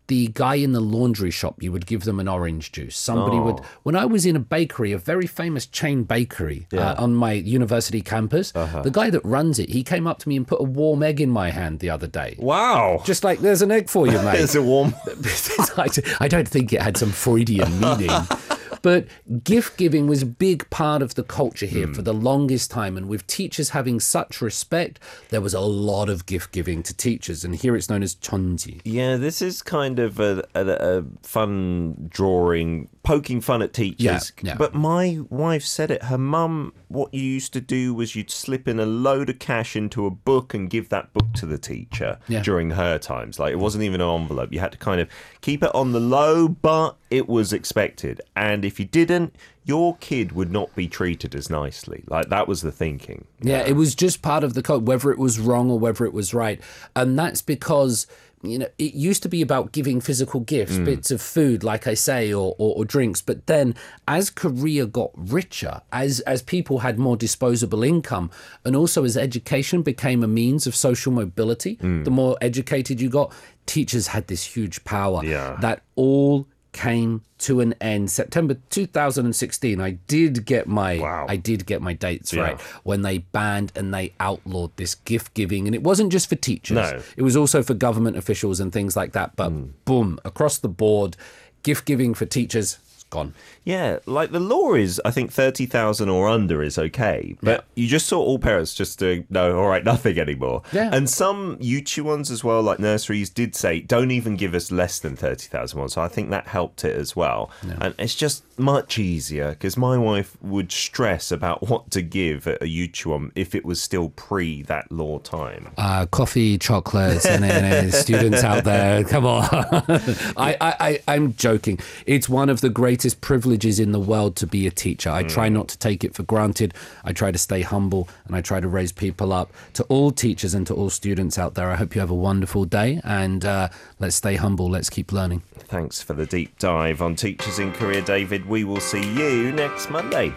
the 0.07 0.27
guy 0.33 0.55
in 0.55 0.73
the 0.73 0.81
laundry 0.81 1.31
shop, 1.31 1.63
you 1.63 1.71
would 1.71 1.85
give 1.85 2.03
them 2.03 2.19
an 2.19 2.27
orange 2.27 2.73
juice. 2.73 2.97
Somebody 2.97 3.39
would. 3.39 3.59
Oh. 3.59 3.65
When 3.83 3.95
I 3.95 4.05
was 4.05 4.25
in 4.25 4.35
a 4.35 4.39
bakery, 4.39 4.91
a 4.91 4.97
very 4.97 5.25
famous 5.25 5.65
chain 5.65 6.03
bakery 6.03 6.67
uh, 6.73 6.95
on 6.97 7.15
my 7.15 7.31
university 7.31 8.01
campus, 8.01 8.53
uh-huh. 8.53 8.81
the 8.81 8.91
guy 8.91 9.09
that 9.09 9.23
runs 9.23 9.57
it, 9.57 9.69
he 9.69 9.83
came 9.83 10.05
up 10.05 10.19
to 10.19 10.29
me 10.29 10.35
and 10.35 10.45
put 10.45 10.59
a 10.59 10.65
warm 10.65 11.01
egg 11.01 11.21
in 11.21 11.29
my 11.29 11.51
hand 11.51 11.79
the 11.79 11.89
other 11.89 12.07
day. 12.07 12.35
wow, 12.39 13.01
Just 13.05 13.23
like, 13.23 13.39
there's 13.39 13.61
an 13.61 13.71
egg 13.71 13.89
for 13.89 14.05
you, 14.05 14.21
mate. 14.23 14.39
it's 14.39 14.55
a 14.55 14.61
warm. 14.61 14.93
I 16.19 16.27
don't 16.27 16.47
think 16.47 16.73
it 16.73 16.81
had 16.81 16.97
some 16.97 17.11
Freudian 17.11 17.79
meaning. 17.79 18.09
But 18.87 19.07
gift 19.43 19.75
giving 19.75 20.07
was 20.07 20.21
a 20.21 20.25
big 20.25 20.69
part 20.69 21.01
of 21.01 21.15
the 21.15 21.23
culture 21.23 21.65
here 21.65 21.87
for 21.87 21.95
hmm. 21.95 22.03
the 22.03 22.13
longest 22.13 22.71
time. 22.71 22.95
And 22.95 23.09
with 23.09 23.27
teachers 23.27 23.71
having 23.71 23.99
such 23.99 24.39
respect, 24.39 24.97
there 25.27 25.41
was 25.41 25.53
a 25.53 25.59
lot 25.59 26.07
of 26.07 26.25
gift 26.25 26.53
giving 26.53 26.83
to 26.83 26.95
teachers. 26.95 27.43
And 27.43 27.53
here 27.53 27.75
it's 27.75 27.89
known 27.89 28.01
as 28.01 28.15
chonji. 28.15 28.79
Yeah, 28.85 29.17
this 29.17 29.41
is 29.41 29.61
kind 29.61 29.99
of 29.99 30.21
a, 30.21 30.41
a, 30.55 30.99
a 30.99 31.03
fun 31.21 32.07
drawing, 32.07 32.87
poking 33.07 33.39
fun 33.41 33.61
at 33.61 33.73
teachers. 33.73 34.33
Yeah, 34.41 34.51
yeah. 34.51 34.55
But 34.57 34.75
my 34.75 35.19
wife 35.29 35.63
said 35.63 35.91
it. 35.91 36.03
Her 36.03 36.17
mum, 36.17 36.73
what 36.89 37.13
you 37.13 37.21
used 37.21 37.53
to 37.53 37.61
do 37.61 37.93
was 37.93 38.15
you'd 38.15 38.29
slip 38.29 38.67
in 38.67 38.79
a 38.79 38.85
load 38.85 39.29
of 39.29 39.39
cash 39.39 39.75
into 39.75 40.05
a 40.05 40.11
book 40.11 40.53
and 40.53 40.69
give 40.69 40.89
that 40.89 41.13
book 41.13 41.31
to 41.35 41.45
the 41.45 41.57
teacher 41.57 42.19
Yeah. 42.27 42.41
during 42.43 42.71
her 42.71 42.97
times. 42.97 43.39
Like 43.39 43.53
it 43.53 43.59
wasn't 43.59 43.85
even 43.85 44.01
an 44.01 44.09
envelope. 44.09 44.51
You 44.51 44.59
had 44.59 44.73
to 44.73 44.77
kind 44.77 44.99
of 44.99 45.07
keep 45.41 45.63
it 45.63 45.73
on 45.73 45.93
the 45.93 45.99
low, 46.01 46.47
but 46.49 46.97
it 47.09 47.29
was 47.29 47.53
expected. 47.53 48.19
And 48.35 48.65
if 48.65 48.79
you 48.79 48.85
didn't, 48.85 49.33
your 49.63 49.97
kid 49.97 50.31
would 50.33 50.51
not 50.51 50.73
be 50.75 50.87
treated 50.87 51.35
as 51.35 51.49
nicely. 51.49 52.03
Like 52.07 52.29
that 52.29 52.47
was 52.47 52.61
the 52.61 52.71
thinking. 52.71 53.25
Yeah, 53.41 53.59
it 53.65 53.73
was 53.77 53.95
just 53.95 54.21
part 54.21 54.43
of 54.43 54.53
the 54.53 54.61
code, 54.63 54.87
whether 54.87 55.11
it 55.11 55.17
was 55.17 55.39
wrong 55.39 55.69
or 55.71 55.79
whether 55.79 56.05
it 56.05 56.13
was 56.13 56.33
right. 56.33 56.59
And 56.95 57.17
that's 57.19 57.41
because, 57.41 58.07
you 58.43 58.59
know, 58.59 58.67
it 58.77 58.93
used 58.93 59.23
to 59.23 59.29
be 59.29 59.41
about 59.41 59.71
giving 59.71 59.99
physical 59.99 60.41
gifts, 60.41 60.73
mm. 60.73 60.85
bits 60.85 61.09
of 61.09 61.21
food, 61.21 61.63
like 61.63 61.87
I 61.87 61.95
say, 61.95 62.31
or, 62.31 62.55
or, 62.57 62.75
or 62.77 62.85
drinks. 62.85 63.21
But 63.21 63.47
then 63.47 63.75
as 64.07 64.29
Korea 64.29 64.85
got 64.85 65.11
richer, 65.15 65.81
as, 65.91 66.19
as 66.21 66.41
people 66.41 66.79
had 66.79 66.99
more 66.99 67.17
disposable 67.17 67.83
income, 67.83 68.29
and 68.63 68.75
also 68.75 69.03
as 69.03 69.17
education 69.17 69.81
became 69.81 70.23
a 70.23 70.27
means 70.27 70.67
of 70.67 70.75
social 70.75 71.11
mobility, 71.11 71.77
mm. 71.77 72.03
the 72.03 72.11
more 72.11 72.37
educated 72.39 73.01
you 73.01 73.09
got, 73.09 73.33
teachers 73.65 74.07
had 74.07 74.27
this 74.27 74.43
huge 74.43 74.83
power 74.83 75.25
Yeah. 75.25 75.57
that 75.61 75.81
all 75.95 76.47
came 76.71 77.21
to 77.39 77.59
an 77.61 77.73
end 77.79 78.09
September 78.11 78.57
2016 78.69 79.79
I 79.79 79.91
did 80.07 80.45
get 80.45 80.67
my 80.67 80.97
Wow. 80.97 81.25
I 81.29 81.35
did 81.35 81.65
get 81.65 81.81
my 81.81 81.93
dates 81.93 82.33
Yeah. 82.33 82.41
right 82.41 82.61
when 82.83 83.01
they 83.01 83.19
banned 83.19 83.71
and 83.75 83.93
they 83.93 84.13
outlawed 84.19 84.75
this 84.77 84.95
gift 84.95 85.33
giving 85.33 85.67
and 85.67 85.75
it 85.75 85.83
wasn't 85.83 86.11
just 86.11 86.29
for 86.29 86.35
teachers 86.35 86.75
No. 86.75 87.01
it 87.15 87.21
was 87.23 87.35
also 87.37 87.63
for 87.63 87.73
government 87.73 88.17
officials 88.17 88.59
and 88.59 88.71
things 88.71 88.95
like 88.95 89.13
that 89.13 89.35
but 89.35 89.49
hmm. 89.49 89.67
boom 89.85 90.19
across 90.25 90.57
the 90.57 90.69
board 90.69 91.15
gift 91.63 91.85
giving 91.85 92.13
for 92.13 92.25
teachers 92.25 92.77
gone 93.09 93.33
Yeah, 93.63 93.99
like 94.05 94.31
the 94.31 94.39
law 94.39 94.73
is, 94.73 95.01
I 95.03 95.11
think 95.11 95.31
thirty 95.31 95.65
thousand 95.65 96.09
or 96.09 96.27
under 96.27 96.63
is 96.63 96.77
okay, 96.77 97.35
but 97.41 97.65
you 97.75 97.87
just 97.87 98.07
saw 98.07 98.19
all 98.19 98.39
parents 98.39 98.73
just 98.73 98.99
doing 98.99 99.25
no, 99.29 99.57
all 99.59 99.67
right, 99.67 99.83
nothing 99.83 100.19
anymore. 100.19 100.63
Yeah. 100.71 100.89
and 100.93 101.09
some 101.09 101.57
YouTube 101.57 102.03
ones 102.03 102.31
as 102.31 102.43
well, 102.43 102.61
like 102.61 102.79
nurseries, 102.79 103.29
did 103.29 103.55
say 103.55 103.79
don't 103.79 104.11
even 104.11 104.35
give 104.35 104.53
us 104.53 104.71
less 104.71 104.99
than 104.99 105.15
thirty 105.15 105.47
thousand 105.47 105.79
won. 105.79 105.89
So 105.89 106.01
I 106.01 106.07
think 106.07 106.29
that 106.29 106.47
helped 106.47 106.85
it 106.85 106.95
as 106.95 107.15
well, 107.15 107.49
and 107.81 107.93
it's 107.99 108.15
just 108.15 108.43
much 108.59 108.97
easier 108.97 109.51
because 109.51 109.77
my 109.77 109.97
wife 109.97 110.35
would 110.41 110.71
stress 110.71 111.31
about 111.31 111.67
what 111.69 111.91
to 111.91 112.01
give 112.01 112.47
at 112.47 112.61
a 112.61 112.65
YouTube 112.65 113.07
one 113.07 113.31
if 113.35 113.53
it 113.53 113.65
was 113.65 113.81
still 113.81 114.09
pre 114.09 114.61
that 114.63 114.91
law 114.91 115.19
time. 115.19 115.69
uh, 115.77 116.05
coffee, 116.07 116.57
chocolates, 116.57 117.25
and, 117.25 117.45
and, 117.45 117.93
students 118.05 118.43
out 118.43 118.63
there. 118.63 119.03
Come 119.03 119.25
on, 119.25 119.47
I, 119.51 120.57
I, 120.59 120.75
I, 120.79 120.99
I'm 121.07 121.35
joking. 121.35 121.79
It's 122.05 122.27
one 122.27 122.49
of 122.49 122.61
the 122.61 122.69
greatest 122.97 123.21
privileges 123.21 123.79
in 123.79 123.91
the 123.91 123.99
world 123.99 124.35
to 124.35 124.47
be 124.47 124.65
a 124.65 124.71
teacher. 124.71 125.11
I 125.11 125.21
try 125.21 125.49
not 125.49 125.67
to 125.67 125.77
take 125.77 126.03
it 126.03 126.15
for 126.15 126.23
granted. 126.23 126.73
I 127.03 127.13
try 127.13 127.31
to 127.31 127.37
stay 127.37 127.61
humble, 127.61 128.09
and 128.25 128.35
I 128.35 128.41
try 128.41 128.59
to 128.59 128.67
raise 128.67 128.91
people 128.91 129.31
up. 129.31 129.53
To 129.73 129.83
all 129.83 130.09
teachers 130.09 130.55
and 130.55 130.65
to 130.65 130.73
all 130.73 130.89
students 130.89 131.37
out 131.37 131.53
there, 131.53 131.69
I 131.69 131.75
hope 131.75 131.93
you 131.93 132.01
have 132.01 132.09
a 132.09 132.15
wonderful 132.15 132.65
day, 132.65 132.99
and 133.03 133.45
uh, 133.45 133.69
let's 133.99 134.15
stay 134.15 134.35
humble. 134.35 134.67
Let's 134.67 134.89
keep 134.89 135.11
learning. 135.11 135.43
Thanks 135.67 136.01
for 136.01 136.13
the 136.13 136.25
deep 136.25 136.57
dive 136.57 137.03
on 137.03 137.15
Teachers 137.15 137.59
in 137.59 137.71
Korea, 137.71 138.01
David. 138.01 138.47
We 138.47 138.63
will 138.63 138.79
see 138.79 139.03
you 139.13 139.51
next 139.51 139.91
Monday. 139.91 140.33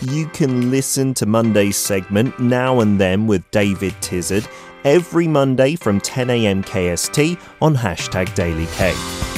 You 0.00 0.26
can 0.30 0.72
listen 0.72 1.14
to 1.14 1.26
Monday's 1.26 1.76
segment 1.76 2.40
Now 2.40 2.80
and 2.80 3.00
Then 3.00 3.28
with 3.28 3.48
David 3.52 3.94
Tizzard 4.00 4.48
every 4.84 5.28
Monday 5.28 5.76
from 5.76 6.00
10am 6.00 6.64
KST 6.64 7.40
on 7.62 7.76
hashtag 7.76 8.34
Daily 8.34 8.66
K. 8.72 9.29